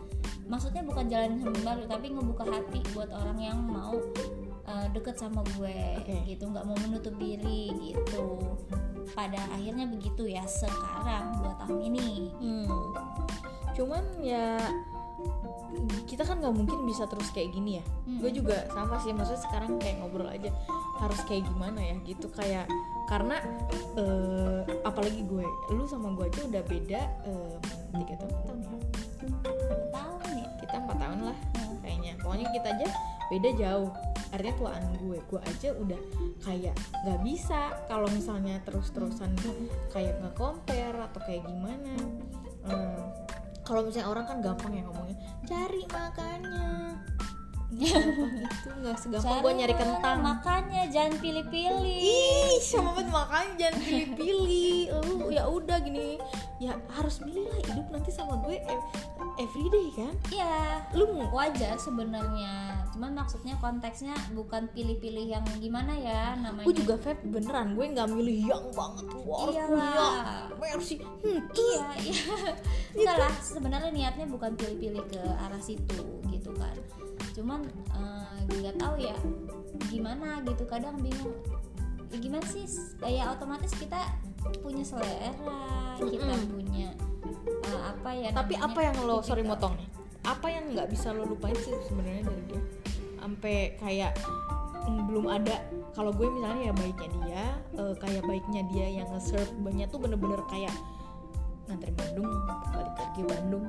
maksudnya 0.48 0.84
bukan 0.84 1.12
jalanin 1.12 1.40
sama 1.44 1.56
yang 1.60 1.68
baru 1.68 1.84
tapi 1.88 2.08
ngebuka 2.16 2.44
hati 2.48 2.80
buat 2.96 3.12
orang 3.12 3.40
yang 3.40 3.60
mau 3.60 4.00
uh, 4.66 4.88
deket 4.92 5.16
sama 5.16 5.42
gue 5.56 5.76
Oke. 6.00 6.16
gitu 6.28 6.48
nggak 6.48 6.64
mau 6.64 6.78
menutup 6.80 7.16
diri 7.18 7.72
gitu 7.82 8.40
pada 9.12 9.38
akhirnya 9.52 9.86
begitu 9.86 10.26
ya 10.26 10.44
sekarang 10.44 11.38
dua 11.40 11.54
tahun 11.60 11.80
ini 11.92 12.10
Hmm. 12.40 12.70
Cuman 13.74 14.04
ya 14.22 14.62
kita 16.06 16.22
kan 16.22 16.38
nggak 16.38 16.54
mungkin 16.54 16.86
bisa 16.86 17.10
terus 17.10 17.34
kayak 17.34 17.50
gini 17.52 17.82
ya. 17.82 17.86
Hmm. 18.06 18.20
Gue 18.22 18.30
juga 18.30 18.70
sama 18.70 19.02
sih, 19.02 19.10
maksudnya 19.10 19.42
sekarang 19.42 19.82
kayak 19.82 19.98
ngobrol 19.98 20.30
aja 20.30 20.54
harus 21.02 21.20
kayak 21.26 21.44
gimana 21.50 21.82
ya 21.82 21.96
gitu 22.06 22.30
kayak 22.30 22.70
karena 23.10 23.42
eh, 23.98 24.62
apalagi 24.86 25.26
gue, 25.26 25.44
lu 25.74 25.84
sama 25.84 26.14
gue 26.14 26.30
aja 26.30 26.42
udah 26.48 26.64
beda 26.64 27.02
em, 27.26 27.60
tiga 27.98 28.16
tahun, 28.22 28.30
empat 28.30 28.46
tahun 28.46 28.60
ya. 28.62 28.70
tahun 29.92 30.22
ya 30.38 30.48
Kita 30.62 30.76
empat 30.80 30.98
tahun 31.02 31.20
lah 31.28 31.38
Hmm. 31.58 31.76
kayaknya. 31.82 32.12
Pokoknya 32.22 32.48
kita 32.54 32.68
aja 32.78 32.88
beda 33.30 33.50
jauh. 33.58 33.90
Artinya 34.34 34.56
tuaan 34.58 34.84
gue, 34.98 35.18
gue 35.30 35.42
aja 35.46 35.70
udah 35.78 36.02
kayak 36.42 36.76
nggak 37.06 37.20
bisa 37.22 37.78
kalau 37.86 38.10
misalnya 38.10 38.58
terus-terusan 38.66 39.38
kayak 39.94 40.18
nggak 40.20 40.34
compare 40.34 40.98
atau 40.98 41.20
kayak 41.22 41.46
gimana. 41.46 41.94
Hmm, 42.66 43.14
kalau 43.62 43.86
misalnya 43.86 44.10
orang 44.10 44.26
kan 44.26 44.38
gampang 44.42 44.74
ya 44.74 44.84
ngomongnya 44.84 45.18
cari 45.46 45.84
makannya 45.88 46.98
itu 47.80 48.70
nggak 48.70 48.98
segampang 49.00 49.40
gue 49.42 49.54
nyari 49.58 49.76
kentang. 49.76 50.18
makanya 50.22 50.82
jangan 50.88 51.14
pilih-pilih. 51.18 52.00
Ih 52.04 52.60
sama 52.62 52.94
banget 52.94 53.10
makanya 53.10 53.54
jangan 53.58 53.80
pilih-pilih. 53.82 54.78
Lu 55.08 55.16
ya 55.30 55.44
udah 55.46 55.78
gini. 55.82 56.20
Ya 56.62 56.78
harus 56.96 57.20
milih 57.20 57.44
lah 57.44 57.60
hidup 57.60 57.88
nanti 57.92 58.12
sama 58.14 58.40
gue 58.40 58.56
ev- 58.56 58.90
everyday 59.36 59.88
kan? 59.92 60.14
Iya, 60.32 60.56
lu 60.96 61.06
wajar 61.34 61.76
sebenarnya. 61.76 62.88
Cuman 62.94 63.18
maksudnya 63.18 63.58
konteksnya 63.58 64.14
bukan 64.32 64.70
pilih-pilih 64.72 65.28
yang 65.28 65.46
gimana 65.58 65.92
ya 65.98 66.38
namanya. 66.38 66.64
gue 66.64 66.76
juga 66.78 66.96
Feb 66.96 67.20
beneran 67.26 67.74
gue 67.74 67.86
nggak 67.90 68.08
milih 68.08 68.38
yang 68.48 68.66
banget. 68.72 69.06
Gue 69.12 70.68
harus 70.70 70.88
punya 70.94 71.10
hmm, 71.26 71.42
Iya, 71.52 71.86
iya. 72.00 72.24
Enggak 72.94 73.18
lah, 73.18 73.34
sebenarnya 73.42 73.92
niatnya 73.92 74.26
bukan 74.30 74.54
pilih-pilih 74.56 75.04
ke 75.10 75.20
arah 75.20 75.60
situ 75.60 76.00
gitu 76.30 76.52
kan. 76.56 76.76
Cuman 77.34 77.66
eh, 77.94 78.38
nggak 78.62 78.76
tahu 78.78 78.96
ya 79.02 79.16
gimana 79.90 80.40
gitu 80.46 80.64
kadang 80.70 80.98
bingung. 81.02 81.34
Ya, 82.14 82.18
gimana 82.22 82.46
sih? 82.46 82.70
Ya 83.02 83.34
otomatis 83.34 83.74
kita 83.74 84.06
punya 84.62 84.86
selera, 84.86 85.34
kita 85.98 86.34
punya 86.46 86.94
eh, 87.64 87.82
apa 87.82 88.10
ya 88.12 88.30
tapi 88.36 88.54
namanya, 88.60 88.68
apa 88.72 88.80
yang 88.84 88.96
lo 89.08 89.18
sorry 89.24 89.42
tipikal. 89.44 89.56
motong 89.56 89.74
nih 89.80 89.90
apa 90.24 90.48
yang 90.48 90.64
nggak 90.72 90.88
bisa 90.92 91.12
lo 91.12 91.24
lupain 91.28 91.56
sih 91.60 91.76
sebenarnya 91.88 92.24
dari 92.28 92.44
dia 92.48 92.62
sampai 93.20 93.56
kayak 93.80 94.12
mm, 94.88 95.02
belum 95.08 95.26
ada 95.28 95.64
kalau 95.96 96.12
gue 96.16 96.28
misalnya 96.28 96.72
ya 96.72 96.74
baiknya 96.76 97.10
dia 97.24 97.44
eh, 97.80 97.94
kayak 98.00 98.24
baiknya 98.28 98.62
dia 98.72 98.88
yang 99.04 99.08
nge-serve 99.12 99.52
banyak 99.64 99.88
tuh 99.92 100.00
bener-bener 100.00 100.40
kayak 100.48 100.76
nganterin 101.68 101.96
Bandung 101.96 102.28
balik 102.72 102.96
lagi 103.00 103.22
Bandung 103.24 103.68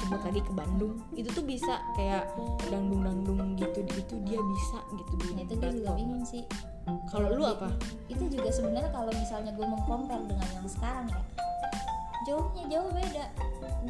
jemput 0.00 0.22
lagi 0.24 0.40
ke 0.40 0.52
Bandung 0.52 0.94
itu 1.12 1.28
tuh 1.32 1.44
bisa 1.44 1.82
kayak 1.98 2.28
dangdung 2.70 3.02
dangdung 3.04 3.40
gitu 3.58 3.80
gitu 3.84 4.14
dia 4.24 4.40
bisa 4.40 4.78
gitu 4.96 5.12
di 5.18 5.26
Nah, 5.32 5.42
itu 5.44 5.54
gue 5.58 5.70
juga 5.82 5.90
bingung 5.96 6.24
sih. 6.24 6.42
Kalau 7.08 7.28
lu 7.34 7.44
apa? 7.46 7.70
Itu 8.10 8.26
juga 8.26 8.50
sebenarnya 8.50 8.90
kalau 8.90 9.12
misalnya 9.14 9.52
gue 9.54 9.66
mengcompare 9.66 10.24
dengan 10.26 10.48
yang 10.54 10.66
sekarang 10.66 11.06
ya 11.10 11.22
jauhnya 12.22 12.64
jauh 12.70 12.90
beda. 12.94 13.26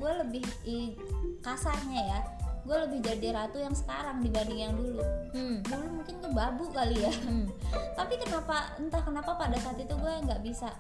Gue 0.01 0.13
lebih 0.25 0.45
i- 0.65 0.97
kasarnya 1.45 2.01
ya 2.09 2.21
gue 2.63 2.77
lebih 2.87 3.03
jadi 3.03 3.35
ratu 3.35 3.59
yang 3.59 3.75
sekarang 3.75 4.23
dibanding 4.23 4.61
yang 4.71 4.75
dulu. 4.79 5.03
Hmm. 5.35 5.67
dulu 5.67 5.87
mungkin 5.99 6.15
gue 6.23 6.31
babu 6.31 6.65
kali 6.71 7.03
ya. 7.03 7.11
Hmm. 7.27 7.51
tapi 7.99 8.15
kenapa 8.23 8.79
entah 8.79 9.03
kenapa 9.03 9.35
pada 9.35 9.59
saat 9.59 9.79
itu 9.83 9.91
gue 9.91 10.13
nggak 10.23 10.43
bisa. 10.47 10.71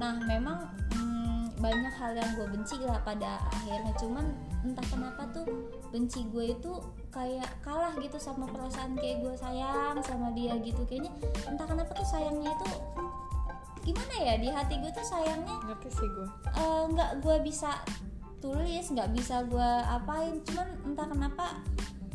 Nah 0.00 0.16
memang 0.24 0.64
mm, 0.96 1.60
banyak 1.60 1.94
hal 2.00 2.16
yang 2.16 2.30
gue 2.40 2.46
benci 2.48 2.80
lah 2.80 3.00
pada 3.04 3.36
akhirnya. 3.52 3.92
Cuman 4.00 4.32
entah 4.64 4.86
kenapa 4.88 5.28
tuh 5.34 5.46
benci 5.92 6.24
gue 6.32 6.56
itu 6.56 6.72
kayak 7.12 7.48
kalah 7.60 7.92
gitu 8.00 8.16
sama 8.20 8.48
perasaan 8.48 8.96
kayak 8.96 9.24
gue 9.24 9.34
sayang 9.36 9.98
sama 10.00 10.32
dia 10.32 10.56
gitu. 10.60 10.84
Kayaknya 10.88 11.12
entah 11.48 11.66
kenapa 11.68 11.90
tuh 11.96 12.08
sayangnya 12.08 12.52
itu 12.52 12.68
gimana 13.86 14.14
ya 14.18 14.34
di 14.40 14.48
hati 14.50 14.74
gue 14.82 14.90
tuh 14.90 15.06
sayangnya 15.06 15.56
ngerti 15.66 15.88
sih 15.94 16.08
gue. 16.08 16.28
eh, 16.58 16.82
nggak 16.90 17.10
gue 17.22 17.36
bisa 17.46 17.80
tulis 18.42 18.84
nggak 18.92 19.10
bisa 19.14 19.44
gue 19.46 19.70
apain. 19.86 20.40
Cuman 20.44 20.68
entah 20.86 21.06
kenapa 21.06 21.46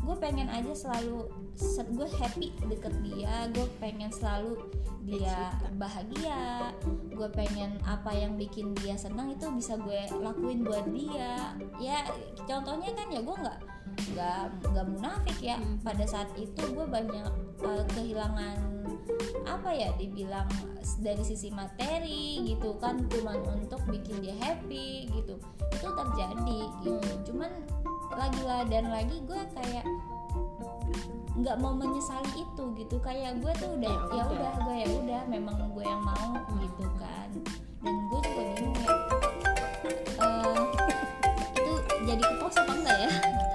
gue 0.01 0.15
pengen 0.17 0.49
aja 0.49 0.73
selalu 0.73 1.29
se- 1.53 1.85
gue 1.87 2.09
happy 2.17 2.49
deket 2.65 2.93
dia 3.01 3.45
gue 3.53 3.67
pengen 3.77 4.09
selalu 4.09 4.57
dia 5.01 5.49
bahagia 5.77 6.73
gue 7.09 7.29
pengen 7.31 7.77
apa 7.83 8.09
yang 8.09 8.37
bikin 8.37 8.73
dia 8.81 8.93
senang 8.93 9.29
itu 9.29 9.45
bisa 9.49 9.77
gue 9.77 10.09
lakuin 10.21 10.61
buat 10.61 10.85
dia 10.89 11.53
ya 11.77 12.05
contohnya 12.45 12.93
kan 12.93 13.07
ya 13.09 13.21
gue 13.21 13.35
nggak 13.35 13.59
nggak 14.13 14.41
nggak 14.71 14.85
munafik 14.87 15.37
ya 15.37 15.55
Hmm. 15.57 15.77
pada 15.81 16.05
saat 16.05 16.29
itu 16.33 16.61
gue 16.63 16.85
banyak 16.85 17.27
eh, 17.61 17.83
kehilangan 17.93 18.57
apa 19.45 19.69
ya 19.69 19.89
dibilang 19.97 20.47
dari 21.01 21.21
sisi 21.21 21.49
materi 21.49 22.41
gitu 22.45 22.77
kan 22.77 23.01
cuman 23.09 23.37
untuk 23.57 23.81
bikin 23.85 24.21
dia 24.21 24.33
happy 24.37 25.09
gitu 25.11 25.35
itu 25.71 25.87
terjadi 25.87 26.59
gitu 26.81 26.97
Hmm. 26.97 27.21
cuman 27.25 27.51
lagi 28.15 28.41
lah 28.43 28.61
dan 28.67 28.91
lagi 28.91 29.17
gue 29.23 29.41
kayak 29.55 29.85
nggak 31.31 31.57
mau 31.63 31.73
menyesali 31.73 32.43
itu 32.43 32.63
gitu. 32.75 32.95
Kayak 32.99 33.39
gue 33.39 33.51
tuh 33.57 33.69
udah 33.79 33.95
ya, 34.11 34.21
ya 34.21 34.23
udah. 34.27 34.53
gue 34.67 34.75
ya 34.83 34.87
udah 34.91 35.21
memang 35.31 35.55
gue 35.71 35.85
yang 35.85 36.03
mau 36.03 36.31
gitu 36.59 36.85
kan. 36.99 37.29
Dan 37.81 37.95
gue 38.11 38.19
juga 38.21 38.43
bingung 38.55 38.77
ya 38.77 38.93
uh, 40.21 40.65
itu 41.57 41.73
jadi 42.05 42.21
kepos 42.21 42.55
apa 42.61 42.73
enggak 42.77 42.97
ya? 42.97 43.11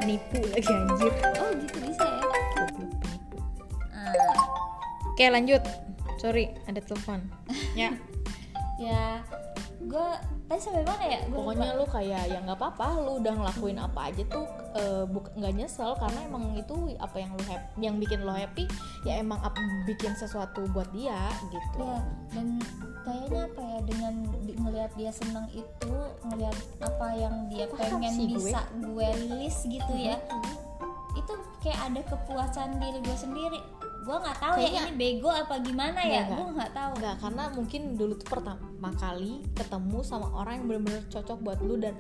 Nipu 0.07 0.39
lagi 0.51 0.73
anjir. 0.73 1.13
Oh 1.39 1.51
gitu 1.55 1.77
bisa 1.85 2.07
ya. 2.07 2.25
Uh. 3.95 4.35
oke 5.13 5.25
lanjut. 5.31 5.63
Sorry 6.17 6.57
ada 6.67 6.81
telepon. 6.81 7.29
Ya. 7.77 7.93
Ya 8.77 9.25
gue 9.87 10.09
tadi 10.45 10.61
sampai 10.61 10.83
mana 10.83 11.05
ya 11.05 11.19
Gua 11.25 11.37
pokoknya 11.41 11.69
lupa. 11.69 11.79
lu 11.79 11.87
kayak 11.89 12.23
ya 12.27 12.39
nggak 12.41 12.55
apa-apa 12.55 12.87
lu 12.99 13.13
udah 13.17 13.33
ngelakuin 13.35 13.79
apa 13.79 14.01
aja 14.05 14.23
tuh 14.27 14.47
eh, 14.73 15.03
nggak 15.33 15.53
nyesel 15.55 15.95
karena 15.95 16.21
emang 16.23 16.45
itu 16.53 16.75
apa 16.97 17.17
yang 17.17 17.31
lu 17.31 17.43
happy 17.45 17.67
yang 17.79 17.95
bikin 17.97 18.21
lo 18.21 18.33
happy 18.33 18.65
ya 19.03 19.17
emang 19.17 19.39
ap- 19.41 19.55
bikin 19.85 20.11
sesuatu 20.13 20.67
buat 20.71 20.91
dia 20.91 21.19
gitu 21.47 21.79
ya 21.81 21.99
dan 22.31 22.59
kayaknya 23.03 23.41
apa 23.47 23.63
ya 23.63 23.79
dengan 23.85 24.15
ngelihat 24.57 24.93
dia 24.95 25.11
senang 25.11 25.47
itu 25.49 25.95
ngelihat 26.25 26.57
apa 26.81 27.07
yang 27.13 27.35
dia 27.47 27.65
Paham 27.69 28.03
pengen 28.03 28.13
sih 28.13 28.27
gue. 28.27 28.35
bisa 28.43 28.61
gue 28.77 29.09
list 29.33 29.61
gitu 29.65 29.93
ya 29.95 30.19
Mhm. 30.21 30.55
itu 31.17 31.33
kayak 31.63 31.81
ada 31.87 32.01
kepuasan 32.05 32.77
diri 32.77 32.99
gue 33.01 33.17
sendiri 33.17 33.61
gue 34.07 34.17
nggak 34.17 34.39
tahu 34.39 34.55
ya 34.55 34.59
Kayaknya- 34.63 34.87
ini 34.87 34.95
bego 34.95 35.29
apa 35.29 35.55
gimana 35.59 35.99
ya? 35.99 36.23
Nggak, 36.23 36.39
gue 36.39 36.49
nggak 36.55 36.73
tahu. 36.73 36.93
Enggak, 36.97 37.17
karena 37.19 37.43
mungkin 37.51 37.81
dulu 37.93 38.13
tuh 38.15 38.29
pertama 38.31 38.91
kali 38.95 39.33
ketemu 39.53 39.99
sama 40.01 40.29
orang 40.31 40.63
yang 40.63 40.67
bener-bener 40.71 41.03
cocok 41.11 41.39
buat 41.43 41.59
lu 41.59 41.75
dan 41.77 41.99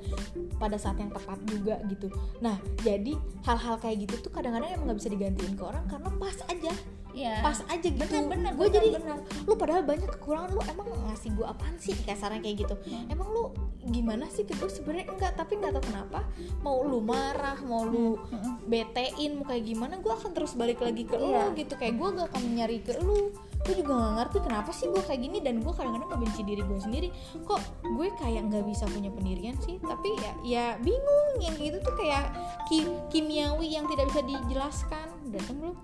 pada 0.57 0.79
saat 0.79 0.97
yang 0.97 1.11
tepat 1.11 1.39
juga 1.45 1.83
gitu. 1.91 2.07
Nah, 2.39 2.55
jadi 2.81 3.19
hal-hal 3.43 3.77
kayak 3.77 4.07
gitu 4.07 4.23
tuh 4.23 4.31
kadang-kadang 4.31 4.71
emang 4.71 4.87
nggak 4.87 4.99
bisa 5.03 5.11
digantiin 5.11 5.55
ke 5.59 5.65
orang 5.67 5.85
karena 5.85 6.09
pas 6.15 6.37
aja, 6.47 6.73
ya 7.16 7.40
pas 7.40 7.56
aja 7.64 7.80
gitu. 7.82 7.96
benar 7.96 8.23
benar 8.28 8.52
gue 8.52 8.68
jadi 8.68 8.88
benar. 8.92 9.16
lu 9.42 9.56
padahal 9.56 9.82
banyak 9.82 10.04
kekurangan 10.12 10.52
lu 10.52 10.61
emang 10.62 10.87
ngasih 11.08 11.32
gue 11.32 11.42
apaan 11.42 11.76
sih? 11.76 11.96
Kasarnya 11.96 12.38
kayak 12.38 12.56
gitu. 12.62 12.75
Emang 13.08 13.25
lu 13.26 13.56
gimana 13.87 14.28
sih 14.28 14.44
ke 14.44 14.52
gue 14.52 14.68
sebenarnya? 14.68 15.08
Enggak, 15.08 15.32
tapi 15.35 15.56
nggak 15.56 15.73
tahu 15.73 15.85
kenapa. 15.87 16.20
Mau 16.61 16.85
lu 16.85 17.00
marah, 17.00 17.56
mau 17.62 17.82
lu 17.82 18.20
Mm-mm. 18.20 18.66
betein 18.66 19.32
mau 19.35 19.44
kayak 19.44 19.64
gimana 19.64 19.96
gue 19.96 20.12
akan 20.12 20.30
terus 20.30 20.52
balik 20.52 20.78
lagi 20.78 21.02
ke 21.02 21.16
Iya. 21.16 21.49
lu 21.49 21.56
gitu. 21.56 21.73
Kayak 21.75 21.94
gue 21.96 22.08
gak 22.12 22.28
akan 22.28 22.42
nyari 22.52 22.78
ke 22.80 22.92
lu. 23.00 23.32
Gue 23.64 23.75
juga 23.75 23.92
gak 23.96 24.12
ngerti 24.20 24.38
kenapa 24.44 24.70
sih 24.70 24.87
gue 24.87 25.00
kayak 25.00 25.20
gini 25.20 25.38
dan 25.40 25.58
gue 25.58 25.73
kadang-kadang 25.73 26.11
ngebenci 26.12 26.40
diri 26.42 26.61
gue 26.61 26.78
sendiri. 26.78 27.08
Kok 27.42 27.61
gue 27.88 28.08
kayak 28.14 28.42
nggak 28.44 28.64
bisa 28.64 28.85
punya 28.87 29.08
pendirian 29.08 29.56
sih? 29.58 29.80
Tapi 29.80 30.08
ya 30.16 30.32
ya 30.44 30.64
bingung. 30.78 31.28
Yang 31.38 31.56
gitu 31.62 31.78
tuh 31.82 31.94
kayak 31.96 32.25
ki- 32.66 33.00
kimiawi 33.08 33.73
yang 33.73 33.87
tidak 33.87 34.11
bisa 34.11 34.20
dijelaskan. 34.20 35.06
Datang 35.26 35.56
belum 35.58 35.76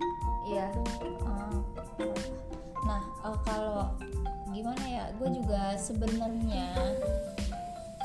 Iya. 0.46 0.66
Eh, 1.22 1.54
nah 2.82 3.02
eh, 3.02 3.38
kalau 3.46 3.94
gimana 4.50 4.84
ya, 4.84 5.04
gue 5.16 5.28
juga 5.32 5.78
sebenarnya 5.78 6.68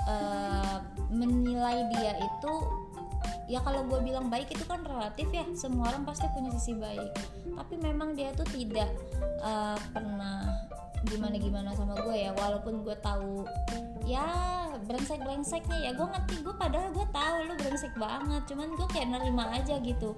eh, 0.08 0.78
menilai 1.12 1.88
dia 1.98 2.14
itu 2.22 2.54
ya 3.48 3.64
kalau 3.64 3.88
gue 3.88 4.00
bilang 4.04 4.28
baik 4.28 4.52
itu 4.54 4.64
kan 4.66 4.84
relatif 4.86 5.28
ya. 5.34 5.46
Semua 5.58 5.90
orang 5.94 6.06
pasti 6.06 6.30
punya 6.34 6.54
sisi 6.56 6.78
baik. 6.78 7.12
Tapi 7.58 7.76
memang 7.82 8.14
dia 8.14 8.32
tuh 8.38 8.48
tidak 8.50 8.90
eh, 9.42 9.80
pernah 9.92 10.46
gimana 11.06 11.36
gimana 11.38 11.70
sama 11.74 11.98
gue 11.98 12.16
ya. 12.16 12.32
Walaupun 12.38 12.86
gue 12.86 12.96
tahu 13.02 13.46
ya 14.08 14.24
brengsek 14.88 15.20
brengseknya 15.20 15.78
ya 15.84 15.92
gue 15.92 16.08
ngerti 16.08 16.36
gue 16.40 16.56
padahal 16.56 16.90
gue 16.96 17.08
tahu 17.12 17.36
lu 17.44 17.54
brengsek 17.60 17.94
banget 18.00 18.42
cuman 18.48 18.70
gue 18.72 18.88
kayak 18.96 19.08
nerima 19.12 19.44
aja 19.52 19.76
gitu 19.84 20.16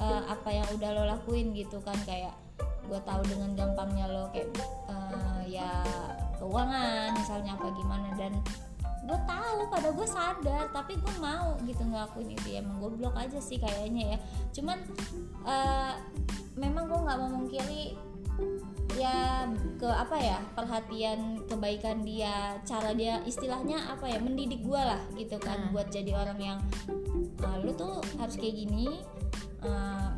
eh, 0.00 0.22
apa 0.26 0.48
yang 0.48 0.66
udah 0.74 0.90
lo 0.96 1.02
lakuin 1.16 1.52
gitu 1.52 1.78
kan 1.84 1.96
kayak 2.08 2.32
gue 2.60 3.00
tahu 3.06 3.22
dengan 3.28 3.54
gampangnya 3.54 4.08
lo 4.08 4.24
kayak 4.32 4.50
eh, 4.88 5.40
ya 5.60 5.84
keuangan 6.40 7.12
misalnya 7.14 7.54
apa 7.54 7.68
gimana 7.76 8.08
dan 8.16 8.32
gue 9.00 9.18
tahu 9.24 9.58
pada 9.72 9.88
gue 9.92 10.08
sadar 10.08 10.64
tapi 10.72 10.96
gue 10.96 11.14
mau 11.20 11.56
gitu 11.64 11.82
ngelakuin 11.84 12.36
itu 12.36 12.46
ya 12.56 12.64
emang 12.64 12.80
gue 12.80 12.90
blok 13.00 13.16
aja 13.16 13.40
sih 13.40 13.60
kayaknya 13.60 14.16
ya 14.16 14.18
cuman 14.56 14.78
eh, 15.44 15.94
memang 16.56 16.88
gue 16.88 16.98
nggak 16.98 17.20
memungkiri 17.20 17.82
ya 18.98 19.46
ke 19.78 19.86
apa 19.86 20.16
ya 20.18 20.38
perhatian 20.58 21.46
kebaikan 21.46 22.02
dia 22.02 22.58
cara 22.66 22.90
dia 22.90 23.22
istilahnya 23.22 23.86
apa 23.86 24.10
ya 24.10 24.18
mendidik 24.18 24.66
gue 24.66 24.80
lah 24.80 24.98
gitu 25.14 25.38
kan 25.38 25.58
Nah. 25.60 25.70
buat 25.70 25.88
jadi 25.92 26.12
orang 26.16 26.40
yang 26.40 26.58
"Ah, 27.44 27.56
lu 27.62 27.70
tuh 27.76 28.02
harus 28.18 28.34
kayak 28.34 28.66
gini 28.66 29.00
eh, 29.64 30.10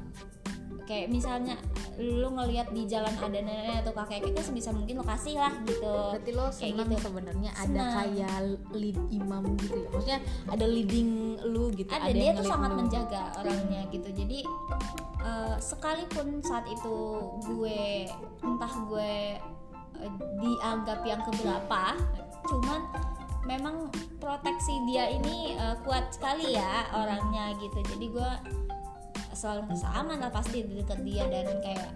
kayak 0.87 1.09
misalnya 1.09 1.57
lu 2.01 2.33
ngelihat 2.33 2.73
di 2.73 2.89
jalan 2.89 3.13
ada 3.21 3.29
nenek 3.39 3.85
atau 3.85 3.93
kakek 3.93 4.25
kakek 4.25 4.45
sebisa 4.45 4.73
mungkin 4.73 4.99
lo 4.99 5.05
kasih 5.05 5.37
lah 5.39 5.53
gitu 5.69 5.85
berarti 5.87 6.31
lo 6.33 6.47
Kayak 6.49 6.59
senang 6.59 6.89
gitu. 6.89 7.03
sebenarnya 7.05 7.51
ada 7.53 7.69
Senang. 7.69 7.93
kayak 8.01 8.37
lead 8.73 8.99
imam 9.13 9.43
gitu 9.61 9.77
ya 9.77 9.89
maksudnya 9.93 10.21
ada 10.49 10.67
leading 10.67 11.11
lu 11.47 11.69
gitu 11.77 11.91
ada, 11.93 12.09
ada 12.09 12.17
dia 12.17 12.31
tuh 12.33 12.47
sangat 12.49 12.71
lu. 12.73 12.79
menjaga 12.83 13.23
orangnya 13.39 13.81
gitu 13.93 14.09
jadi 14.11 14.39
eh, 15.23 15.57
sekalipun 15.61 16.27
saat 16.41 16.67
itu 16.67 16.97
gue 17.45 18.09
entah 18.43 18.75
gue 18.89 19.13
eh, 20.01 20.13
dianggap 20.43 21.01
yang 21.05 21.21
keberapa 21.29 21.83
cuman 22.49 22.81
memang 23.45 23.91
proteksi 24.17 24.75
dia 24.89 25.13
ini 25.13 25.55
eh, 25.61 25.77
kuat 25.85 26.09
sekali 26.11 26.57
ya 26.57 26.89
orangnya 26.97 27.53
gitu 27.61 27.79
jadi 27.85 28.07
gue 28.09 28.31
selalu 29.33 29.73
merasa 29.73 29.89
aman 29.97 30.19
lah 30.21 30.33
pasti 30.33 30.65
di 30.65 30.81
dekat 30.81 31.01
dia 31.05 31.25
dan 31.29 31.49
kayak 31.61 31.91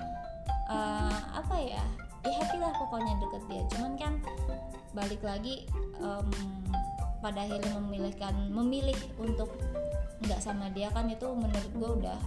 eh, 0.73 1.19
apa 1.37 1.57
ya 1.61 1.85
ya 2.27 2.33
happy 2.43 2.59
lah 2.59 2.73
pokoknya 2.75 3.15
deket 3.23 3.43
dia. 3.47 3.63
Cuman 3.71 3.93
kan 3.95 4.13
balik 4.91 5.23
lagi 5.23 5.69
em, 6.03 6.29
pada 7.23 7.47
akhirnya 7.47 7.79
memilihkan 7.79 8.35
memilih 8.51 8.97
untuk 9.21 9.55
nggak 10.25 10.41
sama 10.41 10.73
dia 10.73 10.89
kan 10.91 11.07
itu 11.13 11.29
menurut 11.29 11.73
gue 11.77 11.91
udah 12.03 12.19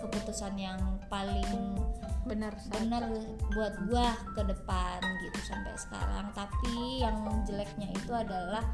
keputusan 0.00 0.56
yang 0.56 0.80
paling 1.12 1.76
benar 2.24 2.56
benar 2.72 3.04
buat 3.52 3.76
gua 3.84 4.16
ke 4.32 4.42
depan 4.48 4.98
gitu 5.28 5.40
sampai 5.44 5.76
sekarang. 5.76 6.26
Tapi 6.32 7.04
yang 7.04 7.20
jeleknya 7.44 7.92
itu 7.92 8.12
adalah 8.12 8.64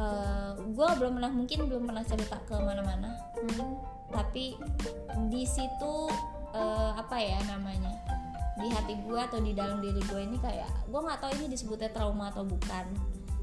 eh, 0.00 0.52
gua 0.72 0.96
belum 0.96 1.20
pernah 1.20 1.32
mungkin 1.32 1.68
belum 1.68 1.84
pernah 1.84 2.04
cerita 2.04 2.40
ke 2.48 2.56
mana-mana. 2.56 3.12
Hmm. 3.36 3.95
Tapi 4.10 4.54
di 5.32 5.42
situ 5.44 5.94
eh, 6.54 6.90
apa 6.94 7.16
ya 7.18 7.38
namanya 7.50 7.92
di 8.56 8.72
hati 8.72 8.96
gue 9.04 9.20
atau 9.20 9.36
di 9.36 9.52
dalam 9.52 9.84
diri 9.84 10.00
gue 10.00 10.20
ini 10.24 10.40
kayak 10.40 10.68
gue 10.88 11.00
nggak 11.00 11.20
tahu 11.20 11.32
ini 11.36 11.46
disebutnya 11.52 11.92
trauma 11.92 12.32
atau 12.32 12.44
bukan. 12.48 12.88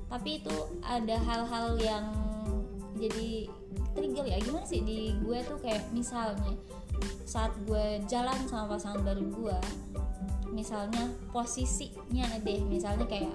Tapi 0.09 0.41
itu 0.41 0.57
ada 0.81 1.17
hal-hal 1.21 1.77
yang 1.77 2.05
jadi 2.97 3.49
trigger 3.93 4.25
ya. 4.25 4.37
Gimana 4.41 4.65
sih 4.65 4.81
di 4.81 5.13
gue 5.21 5.37
tuh 5.45 5.61
kayak 5.61 5.85
misalnya 5.93 6.57
saat 7.25 7.53
gue 7.65 8.01
jalan 8.09 8.37
sama 8.49 8.77
pasangan 8.77 9.01
baru 9.05 9.25
gue 9.29 9.57
misalnya 10.53 11.09
posisinya 11.33 12.29
deh 12.45 12.61
misalnya 12.69 13.09
kayak 13.09 13.33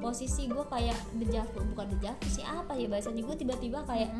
posisi 0.00 0.48
gue 0.48 0.64
kayak 0.68 0.96
dejavu 1.16 1.60
bukan 1.72 1.88
dejavu 1.96 2.24
sih 2.28 2.44
apa 2.44 2.72
ya 2.76 2.88
bahasanya 2.88 3.24
gue 3.24 3.36
tiba-tiba 3.36 3.84
kayak 3.84 4.12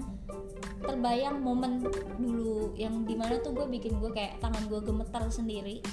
terbayang 0.81 1.40
momen 1.40 1.85
dulu 2.16 2.72
yang 2.76 3.05
di 3.05 3.16
mana 3.16 3.37
tuh 3.40 3.53
gue 3.53 3.66
bikin 3.68 4.00
gue 4.00 4.11
kayak 4.12 4.40
tangan 4.40 4.64
gue 4.68 4.81
gemetar 4.81 5.24
sendiri. 5.29 5.85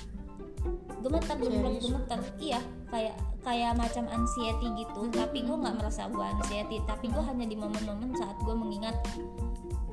Gemetar 1.03 1.37
gemetar. 1.39 2.19
Iya 2.39 2.59
kayak 2.91 3.15
kayak 3.43 3.75
macam 3.75 4.07
anxiety 4.07 4.67
gitu. 4.79 5.11
Tapi 5.11 5.43
gue 5.43 5.57
nggak 5.57 5.75
merasa 5.79 6.07
gue 6.07 6.23
anxiety. 6.23 6.79
Tapi 6.87 7.11
gue 7.11 7.23
hanya 7.23 7.45
di 7.47 7.55
momen-momen 7.55 8.15
saat 8.15 8.35
gue 8.43 8.55
mengingat 8.55 8.95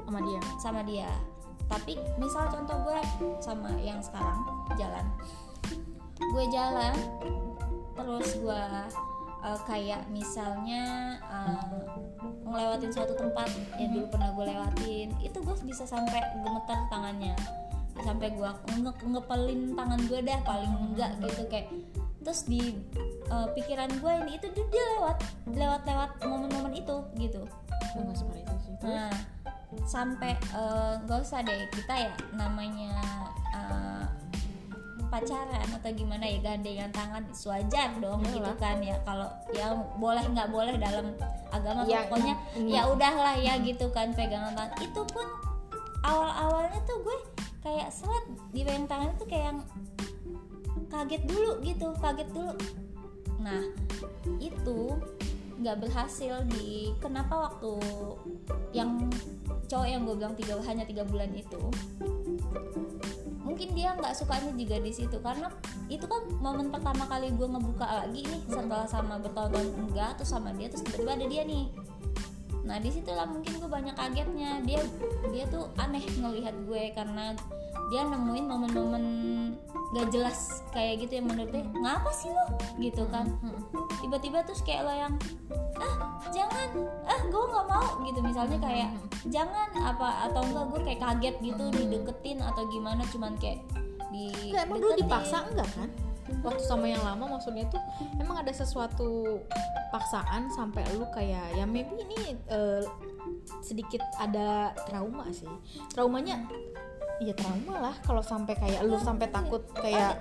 sama 0.07 0.21
dia? 0.23 0.41
sama 0.63 0.81
dia. 0.87 1.11
Tapi 1.67 1.99
misal 2.21 2.47
contoh 2.53 2.77
gue 2.87 2.99
sama 3.43 3.73
yang 3.83 3.99
sekarang 3.99 4.47
jalan 4.79 5.07
gue 6.19 6.45
jalan 6.51 6.95
terus 7.95 8.39
gue 8.39 8.63
uh, 9.45 9.61
kayak 9.69 10.03
misalnya 10.11 11.17
uh, 11.27 11.63
ngelewatin 12.49 12.91
suatu 12.91 13.15
tempat 13.15 13.51
yang 13.77 13.93
dulu 13.93 14.07
pernah 14.11 14.31
gue 14.33 14.45
lewatin 14.49 15.09
itu 15.21 15.39
gue 15.39 15.57
bisa 15.67 15.85
sampai 15.85 16.21
gemetar 16.43 16.87
tangannya. 16.89 17.37
Sampai 18.03 18.35
gue 18.35 18.51
nge 18.83 18.93
ngepelin 19.07 19.79
tangan 19.79 20.01
gue 20.11 20.21
dah 20.27 20.39
paling 20.43 20.73
enggak 20.91 21.15
gitu 21.23 21.43
kayak 21.47 21.71
terus 22.25 22.49
di 22.49 22.81
uh, 23.29 23.47
pikiran 23.53 23.93
gue 24.01 24.13
ini 24.27 24.41
itu 24.41 24.47
dia 24.51 24.85
lewat 24.99 25.19
lewat 25.55 25.83
lewat 25.87 26.11
momen-momen 26.27 26.75
itu 26.75 26.97
gitu. 27.21 27.43
Nggak 27.95 28.17
itu 28.19 28.55
sih? 28.67 28.75
Nah, 28.83 29.13
sampai 29.87 30.35
eh, 30.55 30.93
nggak 31.03 31.19
usah 31.23 31.43
deh 31.43 31.67
kita 31.75 31.95
ya 32.11 32.13
namanya 32.35 32.95
eh, 33.55 34.05
pacaran 35.15 35.69
atau 35.71 35.91
gimana 35.95 36.27
ya 36.27 36.43
gandengan 36.43 36.91
tangan 36.91 37.23
sewajar 37.31 37.95
dong 38.03 38.19
Iyalah. 38.27 38.35
gitu 38.35 38.53
kan 38.59 38.77
ya. 38.83 38.97
Kalau 39.07 39.29
ya 39.55 39.67
boleh 39.95 40.25
nggak 40.27 40.49
boleh 40.51 40.75
dalam 40.75 41.07
agama 41.55 41.87
Ya, 41.87 42.03
pokoknya 42.11 42.35
ini- 42.59 42.75
ya 42.75 42.83
udahlah 42.91 43.39
ya 43.39 43.55
gitu 43.63 43.87
kan 43.95 44.11
pegangan 44.11 44.59
tangan. 44.59 44.75
Itu 44.83 45.07
pun 45.07 45.27
awal 46.03 46.31
awalnya 46.35 46.83
tuh 46.83 46.99
gue 47.07 47.19
kayak 47.63 47.95
seret 47.95 48.27
di 48.51 48.67
pegang 48.67 48.91
tangan 48.91 49.15
tuh 49.15 49.27
kayak 49.31 49.55
yang 49.55 49.61
kaget 50.91 51.23
dulu 51.31 51.63
gitu 51.63 51.87
kaget 52.03 52.29
dulu. 52.35 52.55
Nah 53.39 53.63
itu 54.43 54.79
nggak 55.55 55.79
berhasil 55.87 56.43
di 56.51 56.91
kenapa 56.99 57.49
waktu 57.49 57.79
yang 58.75 58.99
cowok 59.67 59.89
yang 59.89 60.03
gue 60.05 60.15
bilang 60.17 60.35
tiga 60.37 60.61
hanya 60.65 60.85
tiga 60.85 61.03
bulan 61.05 61.33
itu 61.33 61.61
mungkin 63.55 63.71
dia 63.77 63.95
nggak 63.95 64.19
sukanya 64.19 64.51
juga 64.57 64.83
di 64.83 64.91
situ. 64.91 65.17
Karena 65.23 65.47
itu 65.87 66.03
kan 66.11 66.27
momen 66.43 66.75
pertama 66.75 67.07
kali 67.07 67.31
gue 67.31 67.47
ngebuka 67.47 67.87
lagi 67.87 68.27
nih 68.27 68.41
setelah 68.51 68.89
sama 68.91 69.21
bertahun-tahun 69.23 69.71
enggak 69.79 70.19
terus 70.19 70.35
sama 70.35 70.51
dia 70.57 70.67
terus 70.67 70.83
tiba-tiba 70.83 71.13
ada 71.15 71.27
dia 71.31 71.43
nih. 71.47 71.71
Nah 72.67 72.83
di 72.83 72.91
situlah 72.91 73.29
mungkin 73.31 73.61
gue 73.63 73.71
banyak 73.71 73.95
kagetnya. 73.95 74.65
Dia 74.67 74.83
dia 75.31 75.45
tuh 75.47 75.71
aneh 75.79 76.03
ngelihat 76.03 76.57
gue 76.67 76.83
karena 76.99 77.37
dia 77.93 78.03
nemuin 78.09 78.45
momen-momen 78.49 79.05
gak 79.95 80.11
jelas 80.11 80.65
kayak 80.75 81.07
gitu 81.07 81.23
yang 81.23 81.27
menurut 81.31 81.51
dia 81.55 81.63
ngapa 81.79 82.11
sih 82.11 82.31
lo? 82.33 82.45
gitu 82.83 83.07
kan. 83.13 83.31
Tiba-tiba 84.03 84.43
terus 84.43 84.61
kayak 84.67 84.89
lo 84.89 84.93
yang 84.93 85.15
ah 85.79 86.19
jangan 86.35 86.69
ah 87.07 87.21
gue 87.23 87.45
nggak 87.45 87.67
mau 87.71 87.89
gitu. 88.03 88.19
Misalnya 88.25 88.59
kayak 88.59 88.91
jangan 89.31 89.69
apa 89.79 90.31
atau 90.31 90.43
enggak 90.43 90.65
gue 90.75 90.81
kayak 90.91 91.01
kaget 91.01 91.37
gitu 91.55 91.65
dideketin 91.71 92.39
atau 92.43 92.67
gimana 92.69 93.03
cuman 93.15 93.39
kayak 93.39 93.63
di 94.11 94.51
Enggak, 94.51 94.65
emang 94.71 94.79
dulu 94.83 94.95
dipaksa 94.99 95.37
enggak 95.47 95.71
kan? 95.79 95.91
Waktu 96.41 96.63
sama 96.65 96.89
yang 96.89 97.05
lama 97.05 97.37
maksudnya 97.37 97.69
tuh 97.69 97.83
emang 98.17 98.41
ada 98.41 98.51
sesuatu 98.51 99.39
paksaan 99.93 100.49
sampai 100.51 100.83
lu 100.97 101.07
kayak 101.15 101.55
ya 101.55 101.69
maybe 101.69 101.95
ini 102.01 102.35
eh, 102.51 102.83
sedikit 103.63 104.03
ada 104.19 104.73
trauma 104.89 105.29
sih. 105.31 105.51
Traumanya 105.93 106.49
ya 107.23 107.35
trauma 107.35 107.75
lah 107.91 107.95
kalau 108.03 108.23
sampai 108.23 108.55
kayak 108.55 108.81
lu 108.83 108.99
sampai 108.99 109.29
takut 109.29 109.63
kayak 109.75 110.19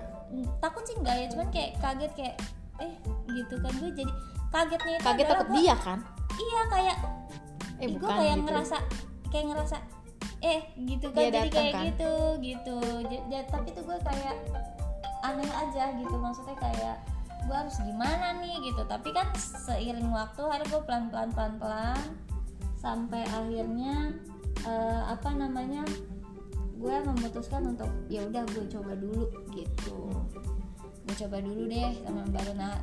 takut 0.57 0.83
sih 0.85 0.95
enggak 0.97 1.15
ya 1.15 1.25
cuman 1.29 1.47
kayak 1.49 1.71
kaget 1.77 2.11
kayak 2.17 2.35
eh 2.81 2.93
gitu 3.29 3.55
kan 3.61 3.71
gue 3.77 3.91
jadi 3.93 4.13
kagetnya 4.49 4.93
itu 4.97 5.05
kaget 5.05 5.25
takut 5.27 5.47
gua- 5.47 5.57
dia 5.57 5.75
kan? 5.77 5.99
iya 6.33 6.61
kayak 6.69 6.97
Eh 7.81 7.89
gue 7.89 8.05
kayak 8.05 8.35
gitu. 8.37 8.45
ngerasa 8.47 8.77
kayak 9.29 9.45
ngerasa 9.49 9.77
eh 10.39 10.59
gitu 10.77 11.07
kan 11.09 11.21
Dia 11.23 11.31
jadi 11.33 11.49
kayak 11.49 11.73
kan? 11.73 11.83
gitu 11.89 12.11
gitu 12.41 12.77
tapi 13.49 13.67
tuh 13.71 13.83
gue 13.83 13.97
kayak 14.03 14.35
aneh 15.23 15.51
aja 15.51 15.83
gitu 15.95 16.15
maksudnya 16.17 16.55
kayak 16.59 16.95
gue 17.43 17.55
harus 17.55 17.75
gimana 17.79 18.39
nih 18.39 18.55
gitu 18.63 18.81
tapi 18.87 19.09
kan 19.11 19.27
seiring 19.35 20.09
waktu 20.11 20.41
hari 20.47 20.63
gue 20.67 20.81
pelan 20.83 21.11
pelan 21.11 21.29
pelan 21.31 21.53
pelan 21.59 22.03
sampai 22.77 23.23
akhirnya 23.27 24.15
eh, 24.63 25.01
apa 25.07 25.29
namanya 25.33 25.83
gue 26.73 26.95
memutuskan 27.05 27.73
untuk 27.73 27.89
ya 28.09 28.25
udah 28.25 28.43
gue 28.49 28.65
coba 28.69 28.93
dulu 28.97 29.29
gitu. 29.53 29.99
Gue 31.03 31.15
coba 31.27 31.37
dulu 31.43 31.67
deh 31.67 31.91
sama 32.01 32.23
baru 32.31 32.53
nah 32.55 32.75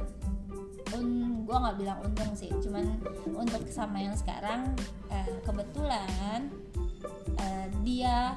un 0.90 1.06
gue 1.46 1.54
nggak 1.54 1.76
bilang 1.78 1.98
untung 2.02 2.34
sih 2.34 2.50
cuman 2.50 2.98
untuk 3.30 3.62
sama 3.70 4.02
yang 4.02 4.14
sekarang 4.18 4.74
eh, 5.06 5.38
kebetulan 5.46 6.50
eh, 7.38 7.66
dia 7.86 8.34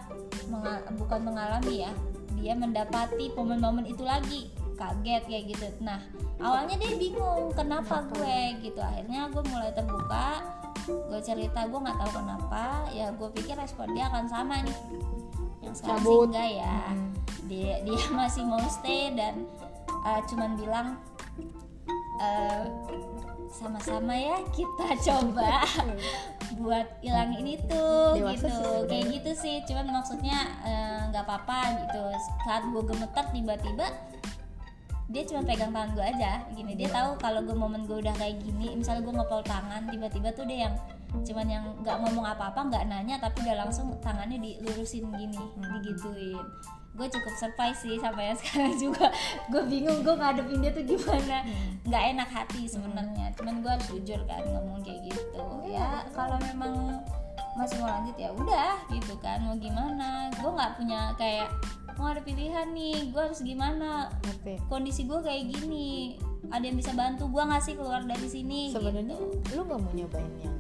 menga- 0.54 0.86
bukan 0.94 1.34
mengalami 1.34 1.82
ya 1.82 1.92
dia 2.38 2.54
mendapati 2.54 3.32
momen-momen 3.34 3.88
itu 3.88 4.04
lagi. 4.04 4.52
Kaget 4.74 5.24
kayak 5.30 5.44
gitu. 5.54 5.68
Nah 5.86 6.02
awalnya 6.42 6.76
dia 6.76 6.98
bingung 6.98 7.54
kenapa 7.56 8.04
gue 8.10 8.60
gitu. 8.60 8.82
Akhirnya 8.82 9.30
gue 9.32 9.44
mulai 9.48 9.72
terbuka 9.72 10.44
gue 10.84 11.20
cerita 11.24 11.64
gue 11.70 11.80
nggak 11.80 11.98
tahu 12.04 12.12
kenapa. 12.20 12.90
Ya 12.92 13.14
gue 13.16 13.30
pikir 13.38 13.56
respon 13.56 13.94
dia 13.96 14.12
akan 14.12 14.26
sama 14.28 14.60
nih 14.66 14.78
yang 15.64 15.74
sekarang 15.74 15.98
sih 15.98 16.06
Cabut. 16.06 16.28
enggak 16.30 16.50
ya 16.54 16.76
Mm. 16.92 17.10
dia 17.48 17.74
dia 17.82 18.02
masih 18.20 18.44
mau 18.44 18.64
stay 18.68 19.16
dan 19.16 19.48
uh, 20.04 20.20
cuman 20.28 20.52
bilang 20.54 20.88
uh, 22.20 22.64
sama-sama 23.50 24.14
ya 24.14 24.38
kita 24.52 24.88
coba 25.08 25.64
buat 26.62 26.86
hilangin 27.02 27.58
itu 27.58 27.86
Dewasa 28.14 28.34
gitu 28.38 28.50
sih 28.54 28.78
kayak 28.86 29.06
gitu 29.10 29.32
sih 29.34 29.56
cuman 29.66 29.90
maksudnya 29.90 30.38
uh, 30.62 31.00
nggak 31.10 31.26
apa-apa 31.26 31.60
gitu 31.82 32.02
saat 32.46 32.62
gue 32.66 32.84
gemeter 32.86 33.26
tiba-tiba 33.34 33.88
dia 35.14 35.24
cuma 35.30 35.46
pegang 35.46 35.70
tangan 35.70 35.94
gue 35.94 36.06
aja 36.10 36.42
gini. 36.58 36.74
Dia 36.74 36.90
tahu 36.90 37.14
kalau 37.22 37.46
gue 37.46 37.54
momen 37.54 37.86
gue 37.86 38.02
udah 38.02 38.18
kayak 38.18 38.42
gini 38.42 38.74
misalnya 38.74 39.06
gue 39.06 39.14
ngepel 39.14 39.42
tangan 39.46 39.82
tiba-tiba 39.86 40.30
tuh 40.34 40.46
dia 40.50 40.66
yang 40.66 40.76
cuman 41.14 41.46
yang 41.46 41.66
nggak 41.86 42.02
ngomong 42.02 42.26
apa-apa 42.26 42.74
nggak 42.74 42.90
nanya 42.90 43.22
tapi 43.22 43.46
udah 43.46 43.62
langsung 43.62 43.94
tangannya 44.02 44.42
dilurusin 44.42 45.06
gini 45.14 45.38
digituin. 45.78 46.42
Gue 46.98 47.08
cukup 47.10 47.34
surprise 47.38 47.78
sih 47.86 48.02
sampai 48.02 48.34
sekarang 48.42 48.74
juga. 48.82 49.14
Gue 49.54 49.62
bingung 49.70 50.02
gue 50.02 50.18
ngadepin 50.18 50.66
dia 50.66 50.74
tuh 50.74 50.82
gimana. 50.82 51.46
Nggak 51.86 52.04
enak 52.18 52.30
hati 52.34 52.66
sebenarnya. 52.66 53.30
Cuman 53.38 53.62
gue 53.62 53.70
harus 53.70 53.88
jujur 53.94 54.18
kan 54.26 54.42
ngomong 54.50 54.82
kayak 54.82 55.14
gitu. 55.14 55.46
Ya 55.70 56.02
kalau 56.10 56.42
memang 56.42 57.06
masih 57.54 57.78
mau 57.82 57.90
lanjut 57.90 58.16
ya 58.18 58.30
udah 58.34 58.74
gitu 58.90 59.14
kan. 59.22 59.42
Mau 59.46 59.56
gimana? 59.58 60.30
Gue 60.38 60.52
nggak 60.54 60.72
punya 60.78 61.14
kayak 61.18 61.50
mau 61.98 62.10
ada 62.10 62.22
pilihan 62.26 62.68
nih 62.74 63.14
gue 63.14 63.22
harus 63.22 63.42
gimana? 63.46 64.10
Ngerti. 64.26 64.58
kondisi 64.66 65.06
gue 65.06 65.20
kayak 65.22 65.44
gini 65.54 66.18
ada 66.50 66.66
yang 66.66 66.78
bisa 66.78 66.92
bantu 66.98 67.30
gue 67.30 67.44
nggak 67.46 67.64
sih 67.64 67.74
keluar 67.78 68.02
dari 68.04 68.28
sini 68.28 68.74
Sebenarnya 68.74 69.14
gitu. 69.18 69.62
lu 69.62 69.62
nggak 69.70 69.80
mau 69.80 69.94
nyobain 69.94 70.34
yang 70.42 70.58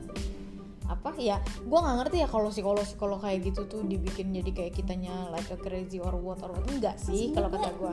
apa? 0.86 1.10
Ya 1.17 1.41
gue 1.41 1.79
nggak 1.79 1.95
ngerti 2.06 2.17
ya 2.21 2.27
kalau 2.29 2.53
psikolog 2.53 2.86
psikolog 2.86 3.19
kayak 3.19 3.49
gitu 3.49 3.65
tuh 3.65 3.82
dibikin 3.82 4.29
jadi 4.29 4.51
kayak 4.53 4.73
kitanya 4.77 5.32
like 5.34 5.49
a 5.49 5.58
crazy 5.58 5.97
or 5.97 6.13
what 6.13 6.38
or 6.45 6.53
what. 6.53 6.63
Enggak 6.69 7.01
sih 7.01 7.34
kalau 7.34 7.49
kata 7.49 7.73
gue 7.73 7.91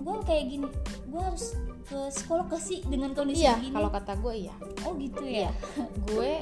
gue 0.00 0.16
kayak 0.26 0.44
gini 0.48 0.66
gue 1.12 1.20
harus 1.20 1.54
ke 1.86 1.98
psikolog 2.10 2.46
gak 2.48 2.62
sih 2.62 2.80
dengan 2.88 3.12
kondisi 3.12 3.44
iya 3.44 3.58
gini? 3.60 3.74
kalau 3.74 3.90
kata 3.92 4.12
gue 4.18 4.34
iya. 4.48 4.54
Oh 4.82 4.96
gitu 4.98 5.22
iya. 5.22 5.50
Ya 5.50 5.52
gue 6.10 6.32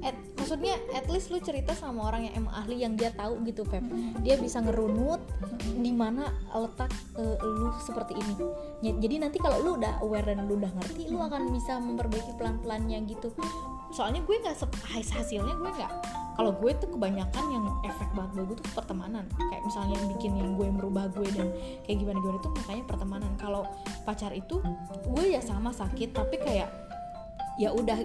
at, 0.00 0.16
maksudnya 0.36 0.76
at 0.96 1.06
least 1.12 1.28
lu 1.28 1.38
cerita 1.40 1.76
sama 1.76 2.08
orang 2.08 2.28
yang 2.28 2.34
emang 2.44 2.54
ahli 2.56 2.76
yang 2.82 2.94
dia 2.96 3.12
tahu 3.12 3.40
gitu 3.44 3.62
Feb. 3.68 3.84
Dia 4.24 4.40
bisa 4.40 4.60
ngerunut 4.64 5.20
di 5.76 5.92
mana 5.92 6.32
letak 6.52 6.90
eh, 7.16 7.36
lu 7.40 7.70
seperti 7.80 8.16
ini. 8.16 8.34
Jadi 9.00 9.14
nanti 9.20 9.38
kalau 9.38 9.60
lu 9.60 9.70
udah 9.76 10.00
aware 10.00 10.32
dan 10.32 10.48
lu 10.48 10.56
udah 10.56 10.72
ngerti 10.80 11.12
lu 11.12 11.20
akan 11.20 11.52
bisa 11.52 11.76
memperbaiki 11.78 12.36
pelan 12.40 12.58
pelannya 12.60 13.04
gitu. 13.08 13.32
Soalnya 13.90 14.22
gue 14.22 14.36
nggak 14.38 14.56
hasilnya 14.90 15.54
gue 15.58 15.70
nggak 15.70 15.92
kalau 16.40 16.56
gue 16.56 16.72
tuh 16.80 16.88
kebanyakan 16.88 17.44
yang 17.52 17.64
efek 17.84 18.08
banget 18.16 18.32
buat 18.32 18.46
gue 18.48 18.56
tuh 18.64 18.72
pertemanan. 18.72 19.28
Kayak 19.36 19.60
misalnya 19.60 19.94
yang 20.00 20.08
bikin 20.16 20.32
yang 20.40 20.50
gue 20.56 20.68
merubah 20.72 21.12
gue 21.12 21.28
dan 21.36 21.52
kayak 21.84 22.00
gimana 22.00 22.16
gimana 22.16 22.38
itu 22.40 22.48
makanya 22.56 22.84
pertemanan. 22.88 23.32
Kalau 23.36 23.62
pacar 24.08 24.32
itu 24.32 24.56
gue 25.04 25.24
ya 25.36 25.44
sama 25.44 25.68
sakit 25.68 26.16
tapi 26.16 26.40
kayak 26.40 26.89
ya 27.58 27.74
udah 27.74 27.98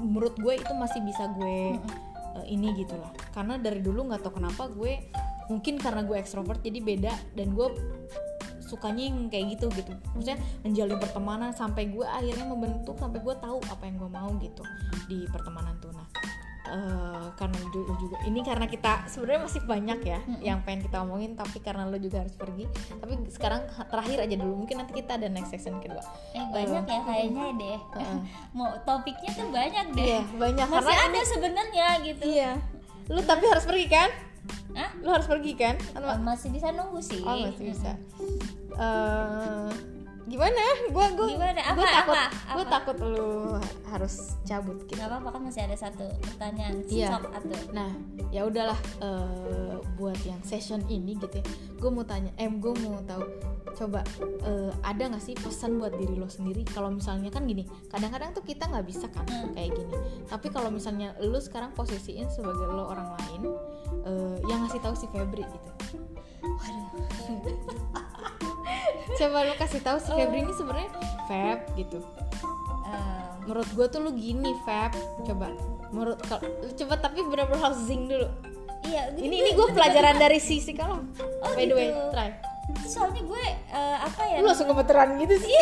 menurut 0.00 0.36
gue 0.36 0.58
itu 0.58 0.72
masih 0.76 1.00
bisa 1.06 1.30
gue 1.32 1.78
eh, 2.36 2.46
ini 2.50 2.74
gitu 2.76 2.98
lah. 2.98 3.12
Karena 3.32 3.56
dari 3.56 3.80
dulu 3.80 4.10
nggak 4.10 4.20
tahu 4.26 4.42
kenapa 4.42 4.68
gue 4.68 5.08
mungkin 5.50 5.78
karena 5.78 6.06
gue 6.06 6.16
ekstrovert 6.18 6.62
jadi 6.62 6.78
beda 6.78 7.12
dan 7.34 7.54
gue 7.54 7.68
sukanya 8.62 9.10
yang 9.10 9.26
kayak 9.26 9.58
gitu 9.58 9.66
gitu. 9.74 9.92
Maksudnya 10.14 10.38
menjalin 10.62 10.98
pertemanan 11.02 11.50
sampai 11.50 11.90
gue 11.90 12.06
akhirnya 12.06 12.46
membentuk 12.46 12.94
sampai 12.98 13.18
gue 13.18 13.34
tahu 13.38 13.58
apa 13.66 13.82
yang 13.86 13.96
gue 13.98 14.10
mau 14.10 14.30
gitu 14.38 14.62
di 15.10 15.26
pertemanan 15.26 15.74
tuh. 15.82 15.90
Nah 15.90 16.06
eh, 16.70 17.26
karena 17.34 17.58
dulu 17.74 17.92
juga 17.98 18.16
ini 18.24 18.40
karena 18.46 18.66
kita 18.70 19.10
sebenarnya 19.10 19.40
masih 19.46 19.60
banyak 19.66 20.00
ya 20.06 20.18
yang 20.38 20.58
pengen 20.62 20.86
kita 20.86 21.02
omongin 21.02 21.34
tapi 21.34 21.58
karena 21.58 21.86
lo 21.90 21.98
juga 21.98 22.22
harus 22.22 22.34
pergi. 22.38 22.64
Tapi 22.96 23.12
sekarang 23.34 23.66
terakhir 23.90 24.18
aja 24.24 24.34
dulu 24.38 24.64
mungkin 24.64 24.76
nanti 24.80 24.92
kita 24.94 25.18
ada 25.18 25.26
next 25.26 25.50
section 25.50 25.82
kedua. 25.82 26.02
Eh 26.32 26.46
banyak 26.54 26.84
ya 26.86 27.00
kayaknya 27.02 27.44
deh. 27.58 27.78
Heeh. 27.98 28.18
mau 28.56 28.70
topiknya 28.86 29.30
tuh 29.34 29.48
banyak 29.50 29.86
deh. 29.98 30.06
Iya 30.06 30.20
banyak. 30.38 30.66
Masih 30.70 30.86
karena 30.86 31.06
ada 31.10 31.20
sebenarnya 31.26 31.86
gitu. 32.06 32.22
Iya. 32.24 32.52
Lu 33.10 33.20
tapi 33.26 33.44
harus 33.50 33.66
pergi 33.66 33.86
kan? 33.90 34.10
Hah? 34.70 34.90
lu 35.02 35.10
harus 35.10 35.26
pergi 35.26 35.52
kan? 35.58 35.74
Oh, 35.98 36.16
masih 36.22 36.48
bisa 36.54 36.70
nunggu 36.70 37.02
sih. 37.02 37.22
Oh 37.26 37.36
masih 37.42 37.74
bisa. 37.74 37.92
Eh, 38.78 39.70
gimana? 40.30 40.62
Gua 40.88 41.06
gua 41.12 41.26
Gimana? 41.26 41.60
gua 41.74 41.82
Apa, 41.82 41.90
takut 41.92 42.14
apa, 42.14 42.24
gua 42.30 42.62
apa? 42.62 42.70
takut 42.70 42.96
lu 43.02 43.28
harus 43.84 44.14
cabut 44.42 44.78
gitu. 44.84 44.94
Nggak 44.94 45.10
apa-apa 45.10 45.28
kan 45.34 45.40
masih 45.42 45.62
ada 45.66 45.76
satu 45.76 46.06
pertanyaan. 46.22 46.86
Iya. 46.86 47.18
atau 47.18 47.58
nah 47.70 47.90
ya 48.30 48.46
udahlah 48.46 48.78
eh, 49.02 49.74
buat 49.98 50.16
yang 50.22 50.38
session 50.42 50.80
ini 50.86 51.18
gitu 51.18 51.34
ya 51.34 51.44
gue 51.76 51.90
mau 51.90 52.04
tanya 52.04 52.30
eh 52.36 52.46
gue 52.46 52.72
mau 52.78 53.00
tahu 53.02 53.24
coba 53.72 54.00
eh, 54.44 54.70
ada 54.82 55.02
nggak 55.08 55.18
sih 55.20 55.34
pesan 55.34 55.76
buat 55.76 55.90
diri 55.92 56.14
lo 56.14 56.26
sendiri? 56.26 56.62
Kalau 56.64 56.88
misalnya 56.88 57.28
kan 57.28 57.44
gini 57.44 57.62
kadang-kadang 57.88 58.30
tuh 58.30 58.42
kita 58.42 58.64
nggak 58.66 58.86
bisa 58.86 59.10
kan 59.10 59.26
Hmm. 59.26 59.50
kayak 59.52 59.74
gini. 59.74 59.94
Tapi 60.26 60.46
kalau 60.48 60.70
misalnya 60.70 61.12
lu 61.18 61.36
sekarang 61.36 61.74
posisiin 61.74 62.30
sebagai 62.30 62.66
lo 62.66 62.86
orang 62.86 63.10
lain 63.18 63.42
eh, 64.06 64.36
yang 64.46 64.62
ngasih 64.62 64.78
tahu 64.78 64.94
si 64.94 65.10
Febri 65.10 65.42
gitu. 65.42 65.70
Waduh 66.40 66.88
coba 69.16 69.36
lu 69.42 69.54
kasih 69.54 69.80
tahu 69.80 69.96
si 69.98 70.10
Febri 70.10 70.38
ini 70.40 70.52
sebenarnya 70.52 70.90
Feb 71.24 71.58
gitu. 71.74 71.98
Em, 72.84 73.24
menurut 73.42 73.68
gue 73.68 73.86
tuh 73.86 73.98
lu 73.98 74.10
gini 74.12 74.50
Feb. 74.62 74.92
Coba. 75.24 75.46
Menurut 75.90 76.18
kalau 76.22 76.42
coba 76.70 76.94
tapi 76.96 77.18
bener-bener 77.22 77.58
harus 77.58 77.78
zing 77.84 78.06
dulu. 78.06 78.26
Iya 78.80 79.12
ini 79.14 79.38
ini 79.38 79.50
gue 79.52 79.66
pelajaran 79.70 80.16
dari 80.16 80.40
si 80.40 80.56
psikolog 80.56 81.04
Oh, 81.44 81.52
by 81.52 81.64
the 81.64 81.74
way 81.74 81.88
gitu. 81.88 82.00
try. 82.10 82.30
Soalnya 82.86 83.20
gue 83.20 83.42
eh, 83.68 83.96
apa 83.98 84.20
ya 84.24 84.36
lu 84.40 84.46
langsung 84.46 84.66
gemeteran 84.66 85.18
gitu 85.18 85.34
sih. 85.36 85.50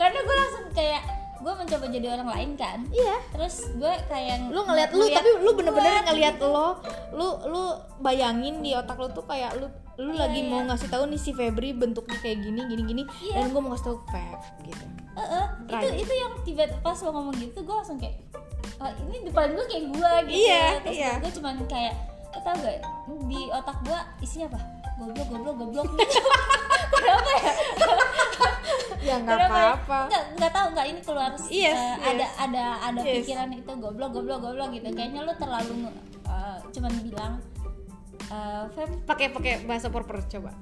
Karena 0.00 0.18
gue 0.18 0.36
langsung 0.36 0.64
kayak 0.72 1.02
gue 1.40 1.52
mencoba 1.54 1.84
jadi 1.88 2.06
orang 2.12 2.28
lain 2.28 2.50
kan 2.54 2.78
iya 2.88 3.16
terus 3.30 3.72
gue 3.72 3.92
kayak 4.06 4.48
lu 4.48 4.60
ngeliat 4.60 4.90
lu 4.92 5.04
tapi 5.08 5.30
lu 5.40 5.50
bener-bener 5.52 6.04
ngeliat 6.04 6.36
lo 6.38 6.76
lu 7.10 7.28
lu 7.48 7.62
bayangin 7.98 8.60
di 8.60 8.72
otak 8.72 8.94
lu 8.94 9.08
tuh 9.08 9.24
kayak 9.24 9.56
lu 9.56 9.66
lu 9.96 10.12
Iya, 10.12 10.20
lagi 10.22 10.40
iya. 10.40 10.48
mau 10.48 10.60
ngasih 10.64 10.88
tahu 10.88 11.04
nih 11.08 11.20
si 11.20 11.32
Febri 11.32 11.72
bentuknya 11.72 12.16
kayak 12.18 12.40
gini 12.40 12.60
gini 12.64 12.82
gini 12.84 13.02
Iya. 13.20 13.34
dan 13.38 13.52
gue 13.52 13.60
mau 13.60 13.72
ngasih 13.72 13.86
tahu 13.86 13.98
Feb 14.06 14.40
gitu 14.64 14.84
eh, 15.12 15.46
itu 15.60 15.76
Right. 15.76 16.00
itu 16.00 16.12
yang 16.14 16.32
tiba 16.40 16.64
pas 16.80 16.96
lo 16.96 17.08
ngomong 17.10 17.36
gitu 17.36 17.58
gue 17.60 17.74
langsung 17.74 17.96
kayak 17.96 18.16
"Ah, 18.76 18.92
ini 18.98 19.28
depan 19.28 19.52
gue 19.52 19.64
kayak 19.66 19.84
gue 19.90 20.12
gitu 20.28 20.40
Iya, 20.40 20.64
terus 20.80 20.96
iya. 20.96 21.12
gue 21.20 21.30
cuman 21.36 21.54
kayak 21.64 21.94
tau 22.32 22.56
gak 22.56 22.80
di 23.26 23.40
otak 23.50 23.76
gue 23.82 23.98
isinya 24.20 24.46
apa 24.48 24.60
goblok 24.96 25.28
goblok 25.28 25.54
goblok 25.58 25.88
kenapa 26.90 27.30
ya 27.38 27.52
ya 29.00 29.14
nggak 29.24 29.38
ya? 29.38 29.46
apa-apa 29.48 29.98
nggak 30.12 30.24
nggak 30.36 30.52
tahu 30.52 30.66
nggak 30.76 30.86
ini 30.92 31.00
keluar 31.00 31.30
Yes, 31.48 31.48
eh, 31.48 31.72
yes. 31.72 31.98
ada 32.04 32.26
ada 32.36 32.64
ada 32.92 33.00
Yes. 33.00 33.24
pikiran 33.24 33.48
itu 33.56 33.72
goblok 33.80 34.10
goblok 34.12 34.38
goblok 34.44 34.68
gitu 34.76 34.88
kayaknya 34.92 35.20
lo 35.24 35.32
terlalu 35.40 35.88
eh, 36.28 36.58
cuman 36.70 36.92
bilang 37.00 37.32
eh, 38.28 38.64
Feb 38.76 38.90
pakai 39.08 39.26
pakai 39.32 39.52
bahasa 39.64 39.88
proper 39.88 40.20
coba 40.28 40.52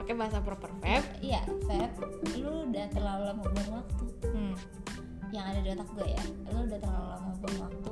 pakai 0.00 0.14
bahasa 0.16 0.38
proper 0.40 0.70
Feb 0.80 1.02
iya 1.20 1.42
Feb 1.68 1.92
lu 2.40 2.72
udah 2.72 2.86
terlalu 2.90 3.22
lama 3.30 3.42
buang 3.44 3.70
waktu 3.82 4.04
hmm. 4.32 4.54
Yang 5.34 5.50
ada 5.50 5.60
di 5.60 5.68
otak 5.74 5.88
gue 5.98 6.06
ya. 6.14 6.22
Lo 6.54 6.62
udah 6.62 6.78
terlalu 6.78 7.06
lama 7.10 7.30
buang 7.42 7.58
waktu 7.58 7.90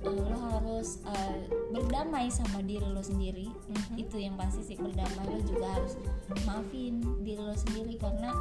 eh, 0.00 0.16
lo 0.16 0.36
harus 0.56 0.88
eh, 1.04 1.36
berdamai 1.68 2.32
sama 2.32 2.64
diri 2.64 2.88
lo 2.88 3.04
sendiri. 3.04 3.52
Mhm. 3.52 4.00
itu 4.00 4.16
yang 4.16 4.34
pasti 4.40 4.64
sih 4.64 4.76
berdamai. 4.80 5.28
Lo 5.28 5.38
juga 5.44 5.68
harus 5.76 6.00
maafin 6.48 7.04
diri 7.20 7.40
lo 7.44 7.52
sendiri 7.52 8.00
karena 8.00 8.32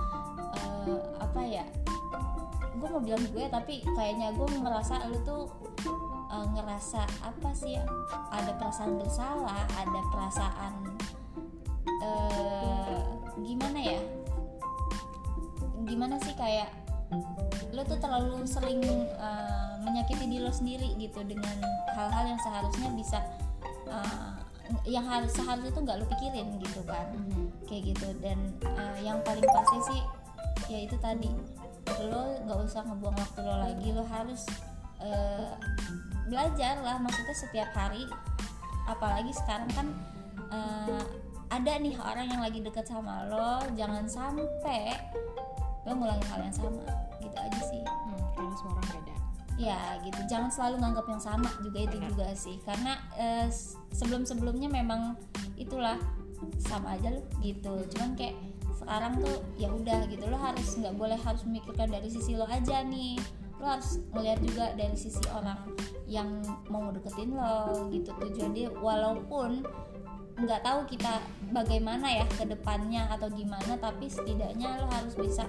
eh, 0.56 0.98
apa 1.20 1.42
ya 1.44 1.68
gue 2.80 2.88
mau 2.88 3.04
bilang 3.04 3.20
gue 3.36 3.46
tapi 3.52 3.84
kayaknya 3.84 4.32
gue 4.40 4.48
merasa 4.64 5.04
lo 5.12 5.20
tuh 5.28 5.44
eh, 6.32 6.46
ngerasa 6.56 7.04
apa 7.20 7.50
sih 7.52 7.76
ya 7.76 7.84
ada 8.32 8.56
perasaan 8.56 8.96
bersalah 8.96 9.68
ada 9.76 10.00
perasaan 10.16 10.74
eh, 12.00 13.00
gimana 13.44 13.80
ya? 13.80 14.00
Gimana 15.84 16.16
sih 16.22 16.36
kayak 16.36 16.70
lo 17.80 17.88
tuh 17.88 17.96
terlalu 18.04 18.44
sering 18.44 18.84
uh, 19.16 19.80
menyakiti 19.80 20.28
diri 20.28 20.44
lo 20.44 20.52
sendiri 20.52 21.00
gitu 21.00 21.24
dengan 21.24 21.64
hal-hal 21.96 22.36
yang 22.36 22.40
seharusnya 22.44 22.92
bisa 22.92 23.24
uh, 23.88 24.36
yang 24.84 25.08
harus 25.08 25.32
seharusnya 25.32 25.72
tuh 25.72 25.88
nggak 25.88 25.98
lo 26.04 26.06
pikirin 26.12 26.60
gitu 26.60 26.84
kan. 26.84 27.08
Kayak 27.72 27.96
gitu. 27.96 28.08
Dan 28.20 28.52
uh, 28.68 29.00
yang 29.00 29.24
paling 29.24 29.48
pasti 29.48 29.80
sih 29.96 30.02
ya 30.68 30.84
itu 30.84 31.00
tadi. 31.00 31.32
Lo 32.04 32.36
nggak 32.44 32.60
usah 32.68 32.84
ngebuang 32.84 33.16
waktu 33.16 33.40
lo 33.48 33.56
lagi. 33.64 33.88
Lo 33.96 34.04
harus 34.04 34.44
uh, 35.00 35.56
belajar 36.28 36.84
lah. 36.84 37.00
Maksudnya 37.00 37.36
setiap 37.48 37.72
hari 37.72 38.04
apalagi 38.92 39.32
sekarang 39.32 39.72
kan 39.72 39.88
uh, 40.52 41.04
ada 41.48 41.80
nih 41.80 41.96
orang 41.96 42.28
yang 42.28 42.44
lagi 42.44 42.60
deket 42.60 42.92
sama 42.92 43.24
lo. 43.32 43.64
Jangan 43.80 44.04
sampai 44.04 45.00
lo 45.88 45.96
ngulangin 45.96 46.28
hal 46.28 46.44
yang 46.44 46.54
sama 46.54 47.09
gitu 47.30 47.38
aja 47.38 47.62
sih. 47.70 47.84
Hmm, 47.86 48.22
karena 48.34 48.56
semua 48.58 48.74
orang 48.74 48.90
beda. 48.90 49.16
Ya 49.60 49.80
gitu. 50.02 50.22
Jangan 50.26 50.50
selalu 50.50 50.76
nganggap 50.82 51.06
yang 51.06 51.22
sama 51.22 51.50
juga 51.62 51.80
itu 51.86 51.96
juga 52.02 52.28
sih. 52.34 52.58
Karena 52.66 52.94
sebelum 53.94 54.26
sebelumnya 54.26 54.70
memang 54.72 55.14
itulah 55.56 56.02
sama 56.58 56.98
aja 56.98 57.14
lo 57.14 57.22
gitu. 57.44 57.74
Cuman 57.94 58.18
kayak 58.18 58.36
sekarang 58.80 59.20
tuh 59.20 59.44
ya 59.60 59.70
udah 59.70 60.08
gitu. 60.08 60.24
Lo 60.26 60.40
harus 60.40 60.80
nggak 60.80 60.96
boleh 60.98 61.20
harus 61.20 61.44
memikirkan 61.46 61.92
dari 61.92 62.08
sisi 62.10 62.34
lo 62.34 62.48
aja 62.48 62.82
nih. 62.82 63.20
Lo 63.60 63.68
harus 63.68 64.00
ngeliat 64.16 64.40
juga 64.40 64.72
dari 64.74 64.96
sisi 64.96 65.20
orang 65.36 65.60
yang 66.08 66.40
mau 66.72 66.90
deketin 66.96 67.36
lo 67.36 67.92
gitu. 67.92 68.16
Tujuan 68.16 68.56
dia 68.56 68.72
walaupun 68.72 69.68
nggak 70.40 70.64
tahu 70.64 70.80
kita 70.88 71.20
bagaimana 71.52 72.08
ya 72.08 72.26
ke 72.32 72.48
depannya 72.48 73.12
atau 73.12 73.28
gimana 73.28 73.76
tapi 73.76 74.08
setidaknya 74.08 74.80
lo 74.80 74.88
harus 74.88 75.12
bisa 75.20 75.44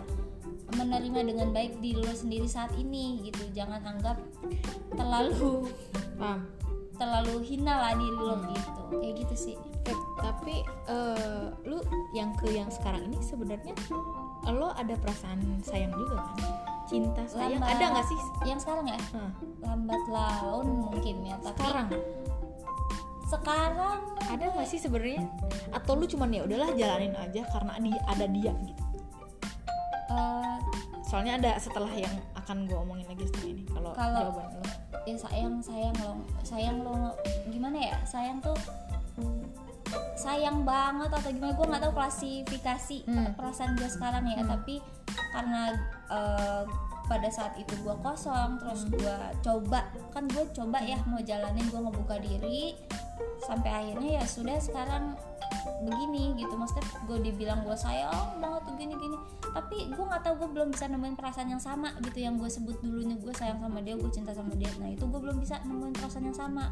menerima 0.77 1.21
dengan 1.27 1.49
baik 1.51 1.79
diri 1.83 2.01
lo 2.03 2.15
sendiri 2.15 2.47
saat 2.47 2.71
ini 2.79 3.25
gitu. 3.27 3.47
Jangan 3.55 3.83
anggap 3.83 4.19
terlalu 4.95 5.71
paham. 6.21 6.47
terlalu 7.01 7.41
hina 7.47 7.75
lah 7.81 7.93
diri 7.97 8.19
lo 8.21 8.37
gitu. 8.53 8.81
Kayak 9.01 9.15
gitu 9.25 9.35
sih. 9.37 9.57
Feb, 9.81 9.97
tapi 10.21 10.61
eh, 10.93 11.47
lu 11.65 11.81
yang 12.13 12.37
ke 12.37 12.53
yang 12.53 12.69
sekarang 12.69 13.09
ini 13.09 13.17
sebenarnya 13.25 13.73
lo 14.53 14.77
ada 14.77 14.93
perasaan 15.01 15.41
sayang 15.65 15.93
juga 15.97 16.21
kan? 16.21 16.37
Cinta 16.85 17.23
sayang 17.25 17.63
Lambat. 17.63 17.77
ada 17.81 17.85
nggak 17.97 18.07
sih? 18.13 18.21
Yang 18.45 18.61
sekarang 18.67 18.87
ya? 18.93 18.99
Hah, 19.17 19.31
lambat 19.65 20.03
laun 20.11 20.69
mungkin 20.91 21.17
ya 21.25 21.37
tapi 21.41 21.57
sekarang? 21.57 21.89
Sekarang 23.31 24.01
ada 24.27 24.45
nggak 24.53 24.69
sih 24.69 24.77
sebenarnya? 24.83 25.23
Atau 25.73 25.97
lu 25.97 26.05
cuman 26.05 26.29
ya 26.35 26.43
udahlah 26.45 26.75
jalanin 26.77 27.15
aja 27.17 27.47
karena 27.47 27.73
dia 27.79 28.01
ada 28.11 28.27
dia 28.27 28.53
gitu? 28.53 28.85
Eh, 30.11 30.50
soalnya 31.11 31.35
ada 31.35 31.59
setelah 31.59 31.91
yang 31.91 32.15
akan 32.35 32.65
gue 32.65 32.79
omongin 32.79 33.03
lagi 33.05 33.27
setelah 33.27 33.49
ini 33.51 33.63
kalau 33.67 33.91
jawaban 34.15 34.47
lo 34.55 34.63
ya 35.03 35.17
sayang 35.19 35.55
sayang 35.59 35.97
lo 35.99 36.13
sayang 36.41 36.79
lo 36.81 37.19
gimana 37.51 37.79
ya 37.83 37.97
sayang 38.05 38.39
tuh 38.39 38.55
sayang 40.15 40.63
banget 40.63 41.11
atau 41.11 41.31
gimana 41.31 41.51
gue 41.51 41.67
nggak 41.67 41.83
tahu 41.83 41.95
klasifikasi 41.95 42.99
Hmm. 43.05 43.35
perasaan 43.35 43.75
gue 43.75 43.89
sekarang 43.89 44.23
ya 44.25 44.39
Hmm. 44.39 44.51
tapi 44.53 44.79
karena 45.35 45.75
eh, 46.07 46.63
pada 47.11 47.27
saat 47.27 47.59
itu 47.59 47.75
gue 47.77 47.97
kosong 47.99 48.63
terus 48.63 48.87
gue 48.87 49.17
coba 49.43 49.83
kan 50.15 50.31
gue 50.31 50.47
coba 50.55 50.79
ya 50.79 50.95
mau 51.05 51.19
jalanin 51.19 51.67
gue 51.67 51.81
ngebuka 51.81 52.23
diri 52.23 52.79
sampai 53.45 53.71
akhirnya 53.73 54.21
ya 54.21 54.25
sudah 54.29 54.57
sekarang 54.61 55.17
begini 55.85 56.37
gitu. 56.37 56.55
Maksudnya 56.55 56.85
gue 57.09 57.19
dibilang 57.31 57.61
gue 57.65 57.77
sayang 57.77 58.39
banget 58.39 58.63
tuh 58.69 58.75
gini 58.77 58.95
gini 58.95 59.17
tapi 59.51 59.91
gue 59.91 60.05
nggak 60.07 60.23
tahu 60.23 60.47
gue 60.47 60.49
belum 60.55 60.69
bisa 60.71 60.87
nemuin 60.87 61.17
perasaan 61.19 61.49
yang 61.51 61.63
sama 61.63 61.97
gitu. 62.05 62.19
Yang 62.23 62.35
gue 62.47 62.51
sebut 62.61 62.77
dulunya 62.85 63.17
gue 63.19 63.35
sayang 63.35 63.59
sama 63.59 63.79
dia 63.83 63.95
gue 63.99 64.11
cinta 64.13 64.33
sama 64.37 64.53
dia. 64.55 64.71
Nah 64.79 64.93
itu 64.93 65.05
gue 65.05 65.21
belum 65.21 65.37
bisa 65.41 65.59
nemuin 65.67 65.95
perasaan 65.97 66.25
yang 66.31 66.39
sama 66.39 66.71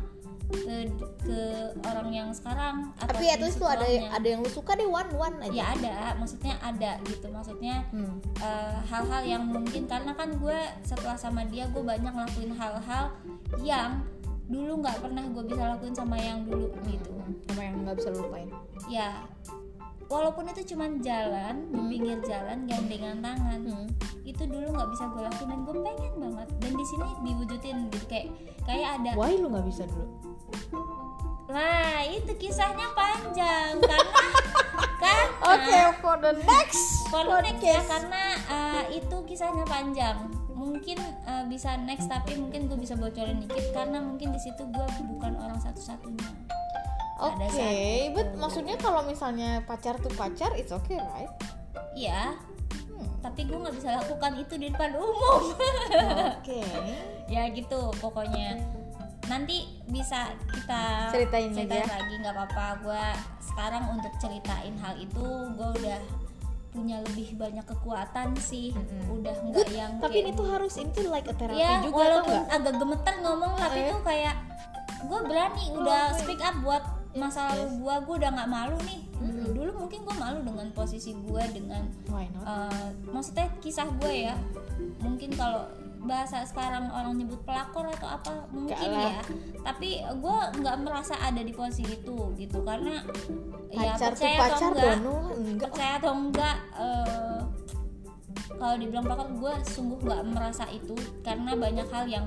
ke 0.49 0.89
ke 1.29 1.41
orang 1.85 2.09
yang 2.09 2.33
sekarang 2.33 2.89
atau 2.97 3.21
tapi 3.21 3.29
least 3.37 3.61
lu 3.61 3.69
ada 3.69 3.85
ada 3.85 4.25
yang 4.25 4.41
lu 4.41 4.49
suka 4.49 4.73
deh 4.81 4.89
one 4.89 5.13
one 5.13 5.37
aja. 5.45 5.53
Ya 5.53 5.67
ada. 5.77 5.97
Maksudnya 6.17 6.55
ada 6.63 6.97
gitu. 7.05 7.27
Maksudnya 7.29 7.85
Hmm. 7.93 8.17
eh, 8.41 8.79
hal-hal 8.89 9.23
yang 9.25 9.45
mungkin 9.45 9.85
karena 9.85 10.17
kan 10.17 10.33
gue 10.41 10.59
setelah 10.85 11.21
sama 11.21 11.45
dia 11.49 11.69
gue 11.69 11.83
banyak 11.85 12.13
ngelakuin 12.13 12.53
hal-hal 12.57 13.13
yang 13.61 14.01
dulu 14.49 14.81
nggak 14.81 15.05
pernah 15.05 15.25
gue 15.29 15.45
bisa 15.45 15.63
lakuin 15.77 15.95
sama 15.95 16.17
yang 16.17 16.49
dulu 16.49 16.73
gitu. 16.89 17.13
Sama 17.53 17.61
yang 17.61 17.85
nggak 17.85 17.97
bisa 18.01 18.09
lu 18.17 18.25
lupain? 18.25 18.49
Ya 18.89 19.29
walaupun 20.09 20.49
itu 20.49 20.73
cuman 20.73 21.05
jalan 21.05 21.69
di 21.69 21.77
Hmm. 21.77 21.91
pinggir 21.93 22.19
jalan 22.25 22.65
gandengan 22.65 23.21
tangan 23.21 23.61
hmm. 23.61 23.87
itu 24.25 24.41
dulu 24.49 24.73
nggak 24.73 24.89
bisa 24.89 25.05
gue 25.13 25.23
lakuin 25.29 25.49
dan 25.53 25.61
gue 25.69 25.75
pengen 25.85 26.15
banget. 26.17 26.49
Dan 26.65 26.73
di 26.73 26.85
sini 26.89 27.09
diwujudin 27.29 27.77
gitu 27.93 28.07
kayak 28.09 28.27
kayak 28.65 28.89
ada 29.01 29.11
why 29.21 29.37
lu 29.37 29.53
nggak 29.53 29.69
bisa 29.69 29.85
dulu? 29.85 30.09
Lah 31.49 32.05
itu 32.09 32.33
kisahnya 32.37 32.93
panjang 32.93 33.81
karena 33.81 34.21
karena 35.03 35.29
Oke, 35.49 35.79
for 36.01 36.17
the 36.21 36.33
next 36.45 37.09
for 37.09 37.25
the 37.25 37.39
next 37.41 37.65
ya 37.65 37.81
karena 37.89 38.23
uh, 38.49 38.85
itu 38.93 39.17
kisahnya 39.25 39.65
panjang 39.65 40.29
mungkin 40.59 40.99
uh, 41.23 41.47
bisa 41.47 41.79
next 41.87 42.11
tapi 42.11 42.35
mungkin 42.35 42.67
gue 42.67 42.75
bisa 42.75 42.99
bocorin 42.99 43.39
dikit 43.39 43.71
karena 43.71 44.03
mungkin 44.03 44.35
di 44.35 44.41
situ 44.43 44.67
gue 44.67 44.87
bukan 45.07 45.39
orang 45.39 45.63
satu-satunya 45.63 46.27
Oke, 47.19 47.51
itu. 47.51 48.15
but 48.15 48.31
maksudnya 48.39 48.79
kalau 48.79 49.03
misalnya 49.03 49.59
pacar 49.67 49.99
tuh 49.99 50.11
pacar, 50.15 50.55
it's 50.55 50.71
okay, 50.71 50.99
right? 50.99 51.31
iya 51.95 52.35
Hmm. 52.99 53.07
tapi 53.23 53.47
gue 53.47 53.55
nggak 53.55 53.75
bisa 53.79 53.95
lakukan 53.95 54.33
itu 54.43 54.55
di 54.59 54.67
depan 54.75 54.91
umum 54.99 55.55
Oke. 56.35 56.63
ya 57.35 57.47
gitu 57.55 57.95
pokoknya 58.03 58.59
nanti 59.31 59.71
bisa 59.87 60.35
kita 60.51 61.13
Ceritain 61.15 61.53
ya. 61.55 61.85
lagi 61.85 62.15
nggak 62.19 62.35
apa-apa 62.35 62.67
gue 62.83 63.05
sekarang 63.45 63.85
untuk 63.95 64.11
ceritain 64.19 64.75
hal 64.83 64.99
itu 64.99 65.23
gue 65.55 65.69
udah 65.79 65.99
punya 66.69 67.01
lebih 67.03 67.35
banyak 67.35 67.65
kekuatan 67.65 68.37
sih 68.37 68.71
Mm-mm. 68.71 69.15
udah 69.15 69.35
nggak 69.43 69.69
yang 69.71 69.93
tapi 69.97 70.13
kayak 70.15 70.23
ini 70.23 70.31
tuh 70.33 70.47
harus 70.47 70.75
ini 70.77 70.91
tuh 70.91 71.09
like 71.09 71.25
a 71.25 71.35
therapy 71.35 71.59
ya 71.59 71.81
juga 71.81 71.97
walaupun 71.99 72.41
agak 72.47 72.75
gemeter 72.77 73.15
ngomong 73.19 73.53
tapi 73.57 73.79
Eh. 73.79 73.89
tuh 73.89 74.01
kayak 74.03 74.35
gue 75.01 75.21
berani 75.23 75.65
udah 75.73 76.03
oke. 76.11 76.19
speak 76.19 76.41
up 76.41 76.57
buat 76.61 76.85
masa 77.15 77.41
lalu 77.49 77.65
yes. 77.65 77.75
gue 77.75 77.95
gue 78.01 78.15
udah 78.19 78.31
nggak 78.33 78.51
malu 78.51 78.77
nih 78.85 79.01
Mm-mm. 79.19 79.47
dulu 79.51 79.71
mungkin 79.81 79.99
gue 80.03 80.17
malu 80.17 80.39
dengan 80.43 80.69
posisi 80.71 81.11
gue 81.13 81.43
dengan 81.51 81.83
Why 82.07 82.29
not? 82.31 82.45
eh, 82.45 82.89
maksudnya 83.09 83.49
kisah 83.59 83.89
gue 83.97 84.13
ya 84.25 84.35
mungkin 84.99 85.33
kalau 85.33 85.67
bahasa 85.99 86.47
sekarang 86.47 86.89
orang 86.95 87.19
nyebut 87.19 87.43
pelakor 87.43 87.91
atau 87.91 88.09
apa 88.09 88.47
mungkin 88.55 88.77
Enggak 88.77 88.87
lah. 88.87 89.11
ya 89.11 89.21
tapi 89.67 89.89
gue 90.03 90.37
nggak 90.63 90.77
merasa 90.87 91.15
ada 91.19 91.43
di 91.43 91.51
posisi 91.51 91.85
itu 91.91 92.33
gitu 92.39 92.59
karena 92.63 93.03
ya 93.75 93.99
pacar 93.99 94.15
tuh 94.15 94.23
percaya 94.23 94.39
pacar 94.39 94.55
atau 94.55 94.69
enggak 94.71 94.97
Dono 95.03 95.17
enggak. 95.35 95.71
percaya 95.75 95.93
atau 95.99 96.13
enggak 96.15 96.57
eh, 96.79 97.41
kalau 98.59 98.75
dibilang 98.79 99.05
pelakor 99.07 99.29
gue 99.35 99.55
sungguh 99.71 99.99
nggak 100.03 100.23
merasa 100.35 100.65
itu 100.71 100.95
karena 101.23 101.51
banyak 101.55 101.89
hal 101.91 102.05
yang 102.07 102.27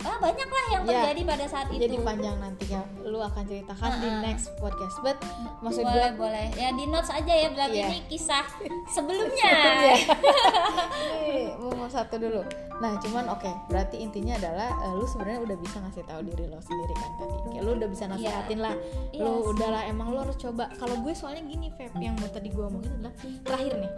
ah 0.00 0.16
banyak 0.16 0.48
lah 0.48 0.64
yang 0.70 0.82
Ya, 0.82 1.04
terjadi 1.04 1.22
pada 1.28 1.44
saat 1.46 1.66
itu 1.68 1.80
jadi 1.80 1.96
panjang 2.00 2.36
nanti 2.40 2.64
ya 2.66 2.80
lu 3.04 3.20
akan 3.20 3.42
ceritakan 3.44 3.90
di 4.00 4.08
Uh-uh. 4.08 4.22
next 4.24 4.46
podcast 4.56 4.96
but 5.04 5.16
maksud 5.60 5.84
gue 5.84 5.92
boleh 5.92 6.12
boleh 6.16 6.46
ya 6.56 6.72
di 6.72 6.84
notes 6.88 7.12
aja 7.12 7.32
ya 7.32 7.48
berarti 7.52 7.78
Iya. 7.78 7.88
ini 7.92 8.00
kisah 8.08 8.44
sebelumnya 8.94 9.52
mau 11.80 11.88
satu 11.88 12.20
dulu. 12.20 12.44
Nah, 12.80 13.00
cuman 13.00 13.32
oke, 13.32 13.48
berarti 13.68 14.00
intinya 14.00 14.36
adalah 14.36 14.68
eh, 14.84 14.92
lu 14.92 15.08
sebenarnya 15.08 15.40
udah 15.42 15.56
bisa 15.56 15.80
ngasih 15.80 16.04
tahu 16.04 16.20
diri 16.28 16.44
lo 16.44 16.60
sendiri 16.60 16.92
kan 16.92 17.10
tadi. 17.16 17.36
Kayak 17.50 17.62
lu 17.64 17.72
udah 17.80 17.88
bisa 17.88 18.04
nasihatin 18.04 18.58
lah. 18.60 18.74
Iya 19.10 19.24
lu 19.24 19.32
sih. 19.32 19.48
udahlah 19.56 19.82
emang 19.88 20.12
lu 20.12 20.18
harus 20.20 20.36
coba. 20.36 20.68
Kalau 20.76 21.00
gue 21.00 21.12
soalnya 21.16 21.44
gini, 21.44 21.72
Feb, 21.72 21.96
yang 21.96 22.12
mau 22.20 22.28
tadi 22.28 22.52
gue 22.52 22.60
omongin 22.60 22.92
adalah 23.00 23.14
terakhir 23.44 23.72
nih. 23.80 23.92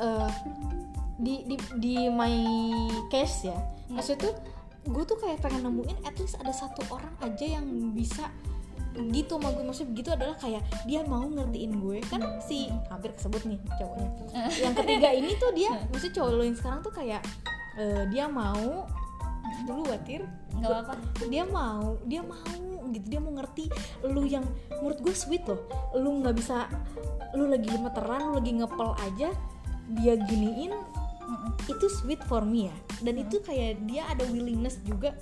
Eh, 0.00 0.28
di 1.20 1.34
di 1.46 1.56
di 1.78 1.94
my 2.10 2.34
case 3.08 3.46
ya. 3.46 3.54
Iya. 3.54 3.94
Maksud 3.94 4.16
tuh 4.18 4.34
gue 4.88 5.04
tuh 5.04 5.18
kayak 5.20 5.44
pengen 5.44 5.68
nemuin 5.68 5.98
at 6.08 6.16
least 6.16 6.40
ada 6.40 6.52
satu 6.54 6.80
orang 6.88 7.12
aja 7.20 7.44
yang 7.60 7.66
bisa 7.92 8.32
gitu 9.14 9.38
sama 9.38 9.54
gue 9.54 9.62
maksudnya 9.62 9.90
begitu 9.94 10.08
adalah 10.10 10.36
kayak 10.36 10.62
dia 10.84 11.00
mau 11.06 11.22
ngertiin 11.22 11.72
gue. 11.78 11.98
Kan 12.10 12.42
si 12.42 12.66
hampir 12.90 13.14
kesebut 13.14 13.46
nih 13.46 13.60
cowoknya. 13.78 14.10
Yang 14.66 14.74
ketiga 14.82 15.08
ini 15.14 15.30
tuh 15.38 15.50
dia 15.54 15.70
maksudnya 15.88 16.14
cowok 16.20 16.30
lo 16.34 16.42
yang 16.42 16.58
sekarang 16.58 16.80
tuh 16.82 16.92
kayak 16.92 17.22
eh, 17.78 18.02
dia 18.10 18.26
mau 18.26 18.90
dulu 19.66 19.82
watir 19.90 20.24
nggak 20.56 20.70
apa-apa. 20.70 20.94
dia 21.30 21.44
mau 21.46 21.96
dia 22.02 22.22
mau 22.24 22.66
gitu. 22.90 23.06
Dia 23.06 23.20
mau 23.22 23.32
ngerti 23.38 23.70
lu 24.10 24.26
yang 24.26 24.44
menurut 24.82 24.98
gue 24.98 25.14
sweet 25.14 25.46
loh. 25.46 25.62
Lu 25.94 26.18
nggak 26.20 26.34
bisa 26.34 26.66
lu 27.38 27.46
lagi 27.46 27.70
gemeteran 27.70 28.34
lu 28.34 28.42
lagi 28.42 28.52
ngepel 28.58 28.90
aja 29.06 29.28
dia 29.90 30.14
giniin 30.18 30.74
Itu 31.68 31.86
sweet 31.88 32.22
for 32.26 32.42
me 32.42 32.68
ya. 32.70 32.76
Dan 33.00 33.20
itu 33.20 33.40
kayak 33.40 33.84
dia 33.88 34.06
ada 34.08 34.24
willingness 34.28 34.78
juga 34.84 35.14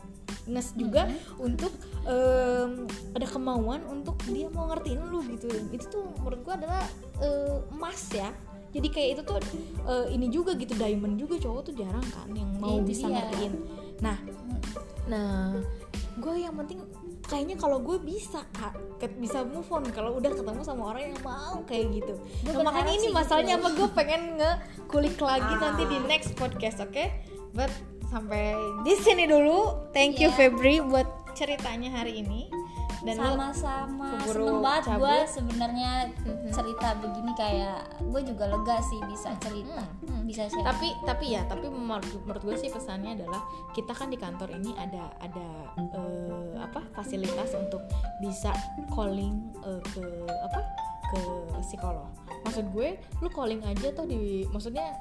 ness 0.49 0.73
juga 0.73 1.05
untuk 1.37 1.69
em, 2.09 2.89
ada 3.13 3.27
kemauan 3.29 3.85
untuk 3.85 4.17
dia 4.33 4.49
mau 4.49 4.73
ngertiin 4.73 5.01
lu 5.13 5.21
gitu. 5.37 5.47
Dan 5.49 5.69
itu 5.73 5.85
tuh 5.93 6.09
menurut 6.21 6.41
gua 6.45 6.55
adalah 6.57 6.85
eh, 7.21 7.57
emas 7.73 8.03
ya. 8.13 8.33
Jadi 8.69 8.89
kayak 8.93 9.09
itu 9.17 9.23
tuh 9.25 9.41
eh, 9.89 10.07
ini 10.13 10.27
juga 10.29 10.53
gitu 10.57 10.77
diamond 10.77 11.17
juga 11.21 11.37
cowok 11.41 11.73
tuh 11.73 11.75
jarang 11.77 12.05
kan 12.13 12.29
yang 12.33 12.49
mau 12.61 12.81
Itu 12.81 12.89
bisa 12.89 13.07
dia. 13.09 13.15
ngertiin. 13.21 13.53
Nah 14.01 14.19
nah 15.09 15.57
gue 16.19 16.35
yang 16.37 16.53
penting 16.53 16.85
kayaknya 17.25 17.57
kalau 17.57 17.79
gue 17.81 17.97
bisa 18.03 18.45
kak 18.53 18.75
bisa 19.07 19.47
move 19.47 19.71
on 19.71 19.87
kalau 19.95 20.19
udah 20.19 20.35
ketemu 20.35 20.61
sama 20.67 20.91
orang 20.91 21.15
yang 21.15 21.19
mau 21.23 21.63
kayak 21.71 22.03
gitu. 22.03 22.19
Nah, 22.51 22.67
makanya 22.67 22.93
ini 22.99 23.07
sih 23.07 23.13
masalahnya 23.15 23.55
gitu. 23.55 23.63
apa? 23.63 23.69
Gue 23.79 23.89
pengen 23.95 24.23
ngekulik 24.35 25.17
lagi 25.23 25.53
nanti 25.63 25.83
di 25.87 25.99
next 26.11 26.35
podcast 26.35 26.83
oke? 26.83 27.05
But 27.55 27.71
sampai 28.11 28.59
di 28.83 28.95
sini 28.99 29.31
dulu. 29.31 29.93
Thank 29.95 30.19
you 30.19 30.35
Iya. 30.35 30.51
Febri 30.51 30.83
buat 30.83 31.07
ceritanya 31.39 31.95
hari 31.95 32.27
ini 32.27 32.51
dan 33.09 33.17
sama-sama. 33.17 34.07
seneng 34.21 34.59
banget 34.61 34.85
gue 34.95 35.17
sebenarnya 35.27 35.93
Mhm. 36.21 36.51
cerita 36.53 36.89
begini 36.97 37.33
kayak 37.33 37.79
gue 38.03 38.21
juga 38.23 38.45
lega 38.47 38.77
sih 38.81 39.01
bisa 39.05 39.33
cerita 39.39 39.81
Hmm, 39.81 40.09
hmm. 40.13 40.23
bisa 40.25 40.45
share. 40.47 40.65
Tapi 40.65 40.89
tapi 41.03 41.25
ya 41.33 41.43
tapi 41.45 41.67
menurut, 41.67 42.05
menurut 42.23 42.43
gue 42.45 42.57
sih 42.57 42.69
pesannya 42.69 43.17
adalah 43.17 43.41
kita 43.73 43.91
kan 43.91 44.09
di 44.09 44.17
kantor 44.17 44.53
ini 44.53 44.77
ada 44.77 45.09
ada 45.19 45.49
eh, 45.79 46.53
apa 46.59 46.85
fasilitas 46.93 47.55
untuk 47.55 47.81
bisa 48.19 48.53
calling 48.91 49.41
eh, 49.63 49.81
ke 49.89 50.05
apa 50.45 50.61
ke 51.09 51.21
psikolog. 51.63 52.09
Maksud 52.45 52.69
gue 52.71 52.89
lu 53.19 53.29
calling 53.29 53.65
aja 53.65 53.89
tuh 53.91 54.05
di 54.05 54.45
maksudnya 54.47 54.93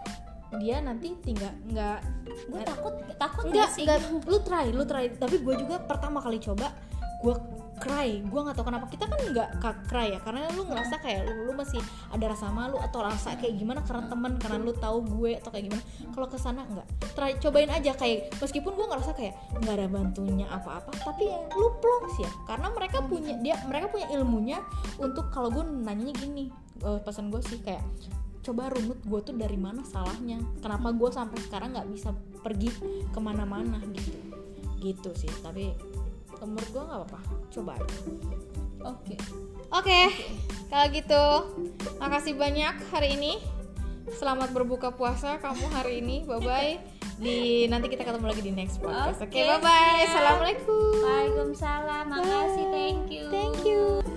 dia 0.56 0.80
nanti 0.80 1.12
tinggal 1.20 1.52
nggak 1.68 2.00
gue 2.48 2.62
takut 2.64 2.94
takut 3.20 3.52
nggak 3.52 3.68
sih? 3.68 3.84
enggak 3.84 4.00
lu 4.24 4.40
try 4.40 4.72
lu 4.72 4.84
try. 4.84 5.12
Tapi 5.12 5.44
gue 5.44 5.56
juga 5.60 5.84
pertama 5.84 6.24
kali 6.24 6.40
coba 6.40 6.72
gue 7.18 7.34
cry. 7.80 8.22
Gue 8.26 8.40
nggak 8.42 8.56
tahu 8.58 8.68
kenapa. 8.68 8.86
Kita 8.90 9.06
kan 9.08 9.20
nggak 9.22 9.50
cry 9.88 10.18
ya 10.18 10.20
karena 10.22 10.50
lu 10.54 10.66
ngerasa 10.68 10.96
kayak 11.02 11.30
lu, 11.30 11.50
lu 11.50 11.54
masih 11.54 11.82
ada 12.12 12.26
rasa 12.28 12.50
malu 12.52 12.78
atau 12.82 13.00
rasa 13.06 13.38
kayak 13.38 13.56
gimana 13.58 13.80
karena 13.86 14.10
temen 14.10 14.34
karena 14.42 14.58
lu 14.62 14.74
tahu 14.76 14.98
gue 15.06 15.32
atau 15.40 15.50
kayak 15.54 15.66
gimana. 15.72 15.84
Kalau 16.12 16.28
ke 16.28 16.38
sana 16.38 16.62
enggak 16.66 16.88
try 17.14 17.34
cobain 17.38 17.72
aja 17.72 17.94
kayak 17.94 18.34
meskipun 18.42 18.74
gue 18.74 18.88
ngerasa 18.90 19.12
kayak 19.14 19.34
nggak 19.62 19.76
ada 19.78 19.88
bantunya 19.90 20.46
apa-apa 20.50 20.92
tapi 21.02 21.26
lu 21.56 21.68
plongs 21.80 22.18
ya. 22.22 22.32
Karena 22.50 22.68
mereka 22.74 23.02
punya 23.06 23.34
dia 23.40 23.56
mereka 23.66 23.94
punya 23.94 24.08
ilmunya 24.14 24.60
untuk 24.98 25.30
kalau 25.30 25.54
gue 25.54 25.64
nanyanya 25.64 26.14
gini 26.18 26.50
eh, 26.84 27.00
pesan 27.02 27.30
gue 27.30 27.42
sih 27.46 27.62
kayak 27.62 27.84
coba 28.48 28.72
runut 28.72 29.04
gue 29.04 29.20
tuh 29.28 29.36
dari 29.36 29.60
mana 29.60 29.84
salahnya? 29.84 30.40
Kenapa 30.64 30.96
gue 30.96 31.10
sampai 31.12 31.40
sekarang 31.44 31.76
nggak 31.76 31.90
bisa 31.92 32.16
pergi 32.40 32.72
ke 33.12 33.20
mana-mana? 33.20 33.84
Gitu. 33.92 34.16
Gitu 34.80 35.10
sih 35.20 35.32
tapi 35.44 35.76
menurut 36.46 36.70
gue 36.70 36.84
nggak 36.84 37.00
apa-apa. 37.02 37.20
Coba 37.50 37.72
aja. 37.80 37.86
Oke. 37.88 37.96
Okay. 38.84 39.18
oke 39.74 39.84
okay. 39.84 40.06
okay. 40.06 40.06
kalau 40.70 40.88
gitu 40.94 41.24
makasih 41.98 42.34
banyak 42.38 42.76
hari 42.94 43.18
ini. 43.18 43.42
Selamat 44.08 44.56
berbuka 44.56 44.96
puasa 44.96 45.42
kamu 45.42 45.66
hari 45.74 46.00
ini. 46.00 46.24
Bye 46.24 46.40
bye 46.40 46.74
di 47.18 47.66
nanti 47.66 47.90
kita 47.90 48.06
ketemu 48.06 48.30
lagi 48.30 48.42
di 48.46 48.54
next 48.54 48.78
podcast. 48.78 49.26
Oke 49.26 49.42
okay. 49.42 49.50
okay, 49.50 49.58
bye 49.58 49.62
bye 49.66 50.02
assalamualaikum. 50.06 50.92
Waalaikumsalam. 51.02 52.06
Makasih. 52.14 52.66
Thank 52.70 53.10
you. 53.10 53.24
Thank 53.34 53.60
you. 53.66 54.17